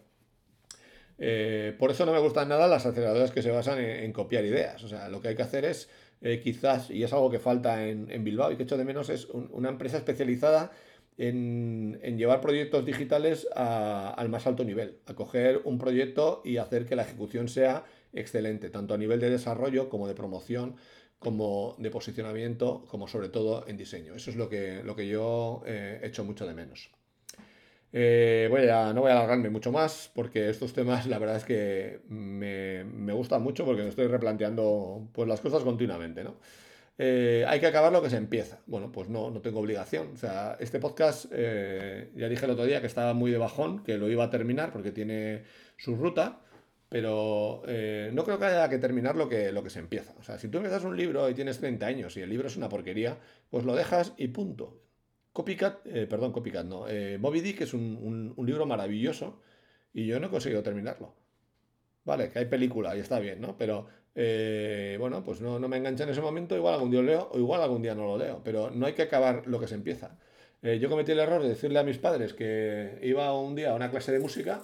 Eh, 1.18 1.76
por 1.80 1.92
eso 1.92 2.06
no 2.06 2.12
me 2.12 2.20
gustan 2.20 2.50
nada 2.50 2.68
las 2.68 2.86
aceleradoras 2.86 3.32
que 3.32 3.42
se 3.42 3.52
basan 3.52 3.80
en 3.80 4.12
copiar 4.12 4.44
ideas. 4.46 4.84
O 4.84 4.88
sea, 4.88 5.10
lo 5.10 5.22
que 5.22 5.30
hay 5.30 5.36
que 5.36 5.44
hacer 5.44 5.66
es 5.66 5.90
eh, 6.22 6.40
quizás, 6.44 6.90
y 6.90 7.04
es 7.04 7.14
algo 7.14 7.30
que 7.30 7.40
falta 7.40 7.88
en, 7.88 8.24
Bilbao 8.24 8.52
y 8.52 8.58
que 8.58 8.64
echo 8.64 8.78
de 8.78 8.86
menos, 8.86 9.10
es 9.10 9.28
una 9.30 9.70
empresa 9.70 9.98
especializada 9.98 10.72
en, 11.18 12.18
llevar 12.18 12.42
proyectos 12.42 12.86
digitales 12.86 13.48
al 13.54 14.30
más 14.30 14.48
alto 14.48 14.64
nivel, 14.64 15.00
a 15.06 15.14
coger 15.14 15.62
un 15.66 15.78
proyecto 15.78 16.42
y 16.44 16.58
hacer 16.58 16.86
que 16.86 16.96
la 16.96 17.04
ejecución 17.04 17.48
sea 17.48 17.86
excelente, 18.14 18.70
tanto 18.70 18.94
a 18.94 18.98
nivel 18.98 19.20
de 19.20 19.30
desarrollo 19.30 19.90
como 19.90 20.08
de 20.08 20.16
promoción, 20.16 20.78
como 21.20 21.76
de 21.80 21.92
posicionamiento, 21.92 22.86
como 22.90 23.08
sobre 23.08 23.30
todo 23.30 23.66
en 23.68 23.78
diseño. 23.78 24.16
Eso 24.16 24.30
es 24.30 24.36
lo 24.36 24.50
que, 24.50 24.84
lo 24.84 24.96
que 24.96 25.08
yo 25.08 25.64
eh, 25.66 26.00
echo 26.04 26.24
mucho 26.24 26.48
de 26.48 26.54
menos. 26.54 26.90
Eh, 27.98 28.50
voy 28.52 28.68
a, 28.68 28.92
no 28.92 29.00
voy 29.00 29.12
a 29.12 29.14
alargarme 29.14 29.50
mucho 29.50 29.72
más 29.72 30.12
porque 30.14 30.50
estos 30.50 30.74
temas 30.74 31.08
la 31.08 31.18
verdad 31.18 31.38
es 31.38 31.46
que 31.46 32.02
me, 32.10 32.84
me 32.84 33.14
gustan 33.14 33.42
mucho 33.42 33.64
porque 33.64 33.84
me 33.84 33.88
estoy 33.88 34.08
replanteando 34.08 35.08
pues, 35.14 35.30
las 35.30 35.40
cosas 35.40 35.64
continuamente. 35.64 36.22
¿no? 36.22 36.36
Eh, 36.98 37.46
hay 37.48 37.62
que 37.62 37.68
acabar 37.68 37.94
lo 37.94 38.02
que 38.02 38.10
se 38.10 38.18
empieza. 38.18 38.60
Bueno, 38.66 38.92
pues 38.92 39.08
no, 39.08 39.32
no 39.32 39.40
tengo 39.40 39.62
obligación. 39.62 40.10
O 40.14 40.18
sea, 40.18 40.58
este 40.60 40.78
podcast, 40.82 41.28
eh, 41.32 42.12
ya 42.18 42.28
dije 42.28 42.44
el 42.44 42.52
otro 42.52 42.66
día 42.66 42.82
que 42.82 42.88
estaba 42.88 43.14
muy 43.14 43.32
de 43.32 43.38
bajón, 43.38 43.82
que 43.82 43.98
lo 43.98 44.10
iba 44.10 44.26
a 44.26 44.30
terminar 44.30 44.74
porque 44.74 44.92
tiene 44.92 45.44
su 45.78 45.96
ruta, 45.96 46.42
pero 46.90 47.64
no 48.12 48.24
creo 48.26 48.40
que 48.40 48.46
haya 48.46 48.68
que 48.68 48.78
terminar 48.78 49.16
lo 49.16 49.30
que, 49.30 49.54
lo 49.54 49.64
que 49.64 49.70
se 49.70 49.80
empieza. 49.80 50.14
O 50.20 50.24
sea, 50.24 50.38
si 50.38 50.50
tú 50.50 50.58
empiezas 50.58 50.84
un 50.84 50.98
libro 50.98 51.30
y 51.30 51.34
tienes 51.34 51.60
30 51.60 51.86
años 51.86 52.18
y 52.18 52.22
el 52.22 52.30
libro 52.30 52.48
es 52.50 52.58
una 52.58 52.68
porquería, 52.68 53.18
pues 53.50 53.64
lo 53.64 53.74
dejas 53.74 54.12
y 54.18 54.28
punto. 54.28 54.85
Copycat, 55.36 55.86
eh, 55.88 56.08
perdón, 56.08 56.32
Copycat 56.32 56.66
no, 56.66 56.88
eh, 56.88 57.18
Moby 57.20 57.42
Dick 57.42 57.60
es 57.60 57.74
un, 57.74 58.34
libro 58.38 58.66
maravilloso 58.66 59.42
y 59.94 60.06
yo 60.06 60.18
no 60.18 60.28
he 60.28 60.30
conseguido 60.30 60.64
terminarlo. 60.64 61.14
Vale, 62.06 62.30
que 62.30 62.40
hay 62.40 62.46
película 62.46 62.96
y 62.96 63.02
está 63.02 63.20
bien, 63.20 63.42
¿no? 63.42 63.58
Pero 63.58 63.86
eh, 64.16 64.96
bueno, 64.98 65.26
pues 65.26 65.42
no, 65.42 65.60
me 65.60 65.76
engancha 65.76 66.06
en 66.06 66.12
ese 66.12 66.22
momento, 66.22 66.56
igual 66.56 66.76
algún 66.76 66.90
día 66.90 67.02
lo 67.02 67.08
leo 67.08 67.30
o 67.34 67.38
igual 67.38 67.62
algún 67.62 67.82
día 67.82 67.94
no 67.96 68.06
lo 68.06 68.18
leo, 68.18 68.42
pero 68.46 68.72
no 68.72 68.86
hay 68.86 68.94
que 68.94 69.02
acabar 69.02 69.46
lo 69.46 69.60
que 69.60 69.68
se 69.68 69.76
empieza. 69.76 70.18
yo 70.62 70.90
cometí 70.90 71.12
el 71.12 71.20
error 71.20 71.42
de 71.44 71.50
decirle 71.50 71.80
a 71.80 71.84
mis 71.84 71.98
padres 71.98 72.34
que 72.34 72.98
iba 73.04 73.38
un 73.38 73.56
día 73.56 73.72
a 73.72 73.76
una 73.76 73.92
clase 73.92 74.14
de 74.14 74.20
música 74.20 74.62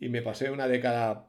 y 0.00 0.08
me 0.08 0.20
pasé 0.20 0.50
una 0.50 0.66
década 0.66 1.28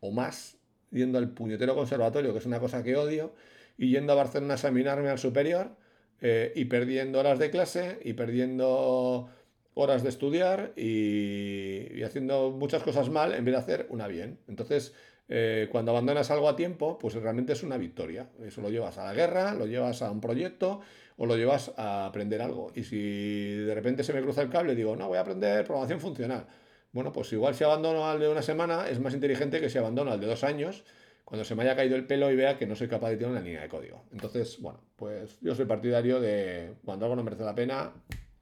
o 0.00 0.10
más 0.12 0.56
yendo 0.90 1.18
al 1.18 1.28
puñetero 1.28 1.74
conservatorio, 1.74 2.32
que 2.32 2.38
es 2.38 2.46
una 2.46 2.58
cosa 2.58 2.82
que 2.82 2.96
odio, 2.96 3.34
y 3.76 3.90
yendo 3.90 4.14
a 4.14 4.16
Barcelona 4.16 4.54
a 4.54 4.56
examinarme 4.56 5.10
al 5.10 5.18
superior 5.18 5.83
eh, 6.20 6.52
y 6.54 6.66
perdiendo 6.66 7.20
horas 7.20 7.38
de 7.38 7.50
clase 7.50 7.98
y 8.02 8.14
perdiendo 8.14 9.28
horas 9.74 10.02
de 10.02 10.08
estudiar 10.08 10.72
y, 10.76 12.02
haciendo 12.02 12.50
muchas 12.50 12.82
cosas 12.82 13.10
mal 13.10 13.34
en 13.34 13.44
vez 13.44 13.54
de 13.54 13.60
hacer 13.60 13.86
una 13.90 14.06
bien. 14.06 14.38
Entonces, 14.48 14.94
eh, 15.28 15.68
cuando 15.70 15.90
abandonas 15.90 16.30
algo 16.30 16.48
a 16.48 16.56
tiempo, 16.56 16.98
pues 16.98 17.14
realmente 17.14 17.52
es 17.52 17.62
una 17.62 17.76
victoria. 17.76 18.28
Eso 18.44 18.60
lo 18.60 18.70
llevas 18.70 18.98
a 18.98 19.04
la 19.04 19.14
guerra, 19.14 19.54
lo 19.54 19.66
llevas 19.66 20.02
a 20.02 20.10
un 20.10 20.20
proyecto 20.20 20.80
o 21.16 21.26
lo 21.26 21.36
llevas 21.36 21.72
a 21.76 22.06
aprender 22.06 22.40
algo. 22.42 22.72
Y 22.74 22.84
si 22.84 23.54
de 23.54 23.74
repente 23.74 24.04
se 24.04 24.12
me 24.12 24.22
cruza 24.22 24.42
el 24.42 24.50
cable 24.50 24.74
digo, 24.74 24.96
no, 24.96 25.08
voy 25.08 25.18
a 25.18 25.22
aprender 25.22 25.64
programación 25.64 26.00
funcional. 26.00 26.46
Bueno, 26.92 27.12
pues 27.12 27.32
igual 27.32 27.54
si 27.54 27.64
abandono 27.64 28.08
al 28.08 28.20
de 28.20 28.28
una 28.28 28.42
semana 28.42 28.88
es 28.88 29.00
más 29.00 29.14
inteligente 29.14 29.60
que 29.60 29.68
si 29.68 29.78
abandono 29.78 30.12
al 30.12 30.20
de 30.20 30.26
dos 30.26 30.44
años 30.44 30.84
cuando 31.24 31.44
se 31.44 31.54
me 31.54 31.62
haya 31.62 31.76
caído 31.76 31.96
el 31.96 32.06
pelo 32.06 32.30
y 32.30 32.36
vea 32.36 32.58
que 32.58 32.66
no 32.66 32.76
soy 32.76 32.88
capaz 32.88 33.10
de 33.10 33.16
tener 33.16 33.32
una 33.32 33.40
línea 33.40 33.62
de 33.62 33.68
código. 33.68 34.04
Entonces, 34.12 34.60
bueno, 34.60 34.80
pues 34.96 35.38
yo 35.40 35.54
soy 35.54 35.64
partidario 35.64 36.20
de 36.20 36.74
cuando 36.84 37.06
algo 37.06 37.16
no 37.16 37.24
merece 37.24 37.44
la 37.44 37.54
pena, 37.54 37.92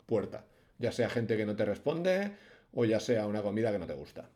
puerta. 0.07 0.45
Ya 0.79 0.93
sea 0.93 1.09
gente 1.09 1.37
que 1.37 1.47
no 1.47 1.55
te 1.55 1.65
responde 1.65 2.33
o 2.75 2.85
ya 2.85 3.01
sea 3.01 3.27
una 3.27 3.43
comida 3.43 3.71
que 3.71 3.79
no 3.79 3.87
te 3.87 3.95
gusta. 3.95 4.29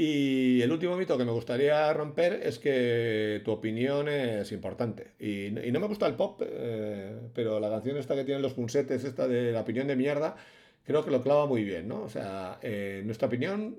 Y 0.00 0.62
el 0.62 0.70
último 0.70 0.96
mito 0.96 1.18
que 1.18 1.24
me 1.24 1.32
gustaría 1.32 1.92
romper 1.92 2.34
es 2.44 2.60
que 2.60 3.42
tu 3.44 3.50
opinión 3.50 4.08
es 4.08 4.52
importante. 4.52 5.08
Y, 5.18 5.50
no 5.50 5.80
me 5.80 5.88
gusta 5.88 6.06
el 6.06 6.14
pop, 6.14 6.40
eh, 6.46 7.18
pero 7.34 7.58
la 7.58 7.68
canción 7.68 7.96
esta 7.96 8.14
que 8.14 8.22
tienen 8.22 8.40
los 8.40 8.54
punsetes, 8.54 9.02
esta 9.02 9.26
de 9.26 9.50
la 9.50 9.62
opinión 9.62 9.88
de 9.88 9.96
mierda, 9.96 10.36
creo 10.84 11.04
que 11.04 11.10
lo 11.10 11.20
clava 11.20 11.46
muy 11.46 11.64
bien, 11.64 11.88
¿no? 11.88 12.02
O 12.02 12.08
sea, 12.08 12.60
eh, 12.62 13.02
nuestra 13.04 13.26
opinión 13.26 13.76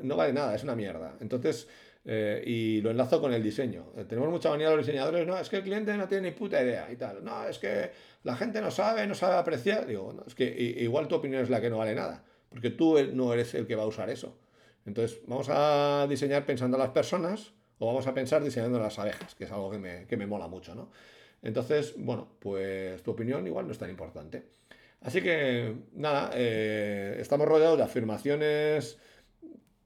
no, 0.00 0.16
vale 0.16 0.32
nada, 0.32 0.54
es 0.54 0.62
una 0.62 0.76
mierda. 0.76 1.16
Entonces, 1.20 1.66
eh, 2.04 2.42
y 2.46 2.80
lo 2.80 2.90
enlazo 2.90 3.20
con 3.20 3.32
el 3.32 3.42
diseño. 3.42 3.92
tenemos 4.08 4.30
mucha 4.30 4.50
manía 4.50 4.70
los 4.70 4.86
diseñadores, 4.86 5.26
no, 5.26 5.36
es 5.38 5.48
que 5.48 5.56
el 5.56 5.62
cliente 5.62 5.96
no 5.96 6.08
tiene 6.08 6.30
ni 6.30 6.36
puta 6.36 6.62
idea 6.62 6.90
y 6.90 6.96
tal. 6.96 7.24
No, 7.24 7.46
es 7.46 7.58
que 7.58 7.90
la 8.24 8.36
gente 8.36 8.60
no 8.60 8.70
sabe, 8.70 9.06
no 9.06 9.14
sabe 9.14 9.36
apreciar. 9.36 9.86
Digo, 9.86 10.12
no, 10.12 10.24
es 10.26 10.34
que 10.34 10.44
igual 10.78 11.08
tu 11.08 11.16
opinión 11.16 11.42
es 11.42 11.50
la 11.50 11.60
que 11.60 11.70
no 11.70 11.78
vale 11.78 11.94
nada, 11.94 12.24
porque 12.48 12.70
tú 12.70 12.96
no 13.12 13.32
eres 13.32 13.54
el 13.54 13.66
que 13.66 13.74
va 13.76 13.82
a 13.82 13.86
usar 13.86 14.10
eso. 14.10 14.38
Entonces, 14.86 15.20
vamos 15.26 15.48
a 15.50 16.06
diseñar 16.08 16.46
pensando 16.46 16.76
en 16.76 16.82
las 16.82 16.92
personas 16.92 17.52
o 17.78 17.86
vamos 17.86 18.06
a 18.06 18.14
pensar 18.14 18.42
diseñando 18.42 18.78
las 18.78 18.98
abejas, 18.98 19.34
que 19.34 19.44
es 19.44 19.52
algo 19.52 19.70
que 19.70 19.78
me, 19.78 20.06
que 20.06 20.16
me 20.16 20.26
mola 20.26 20.48
mucho, 20.48 20.74
¿no? 20.74 20.90
Entonces, 21.42 21.94
bueno, 21.96 22.28
pues 22.40 23.02
tu 23.02 23.12
opinión 23.12 23.46
igual 23.46 23.66
no 23.66 23.72
es 23.72 23.78
tan 23.78 23.90
importante. 23.90 24.44
Así 25.00 25.22
que, 25.22 25.74
nada, 25.92 26.30
eh, 26.34 27.16
estamos 27.20 27.46
rodeados 27.46 27.78
de 27.78 27.84
afirmaciones 27.84 28.98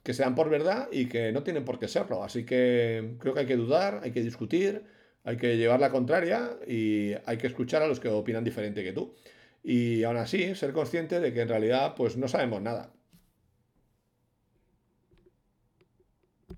que 0.03 0.15
sean 0.15 0.35
por 0.35 0.51
verdad 0.51 0.89
y 0.91 1.07
que 1.07 1.33
no 1.33 1.43
tienen 1.43 1.65
por 1.65 1.79
qué 1.79 1.89
serlo. 1.89 2.25
Así 2.25 2.45
que 2.45 3.17
creo 3.19 3.35
que 3.35 3.41
hay 3.41 3.47
que 3.47 3.57
dudar, 3.57 4.01
hay 4.03 4.13
que 4.13 4.23
discutir, 4.23 4.83
hay 5.25 5.37
que 5.37 5.57
llevar 5.57 5.81
la 5.81 5.91
contraria 5.91 6.57
y 6.67 7.13
hay 7.27 7.37
que 7.39 7.47
escuchar 7.47 7.83
a 7.83 7.87
los 7.87 8.01
que 8.01 8.09
opinan 8.09 8.45
diferente 8.45 8.83
que 8.85 8.93
tú. 8.93 9.15
Y 9.63 10.03
aún 10.05 10.17
así, 10.17 10.55
ser 10.55 10.73
consciente 10.73 11.21
de 11.21 11.33
que 11.33 11.43
en 11.43 11.49
realidad 11.49 11.95
pues 11.97 12.17
no 12.17 12.29
sabemos 12.29 12.63
nada 12.63 12.93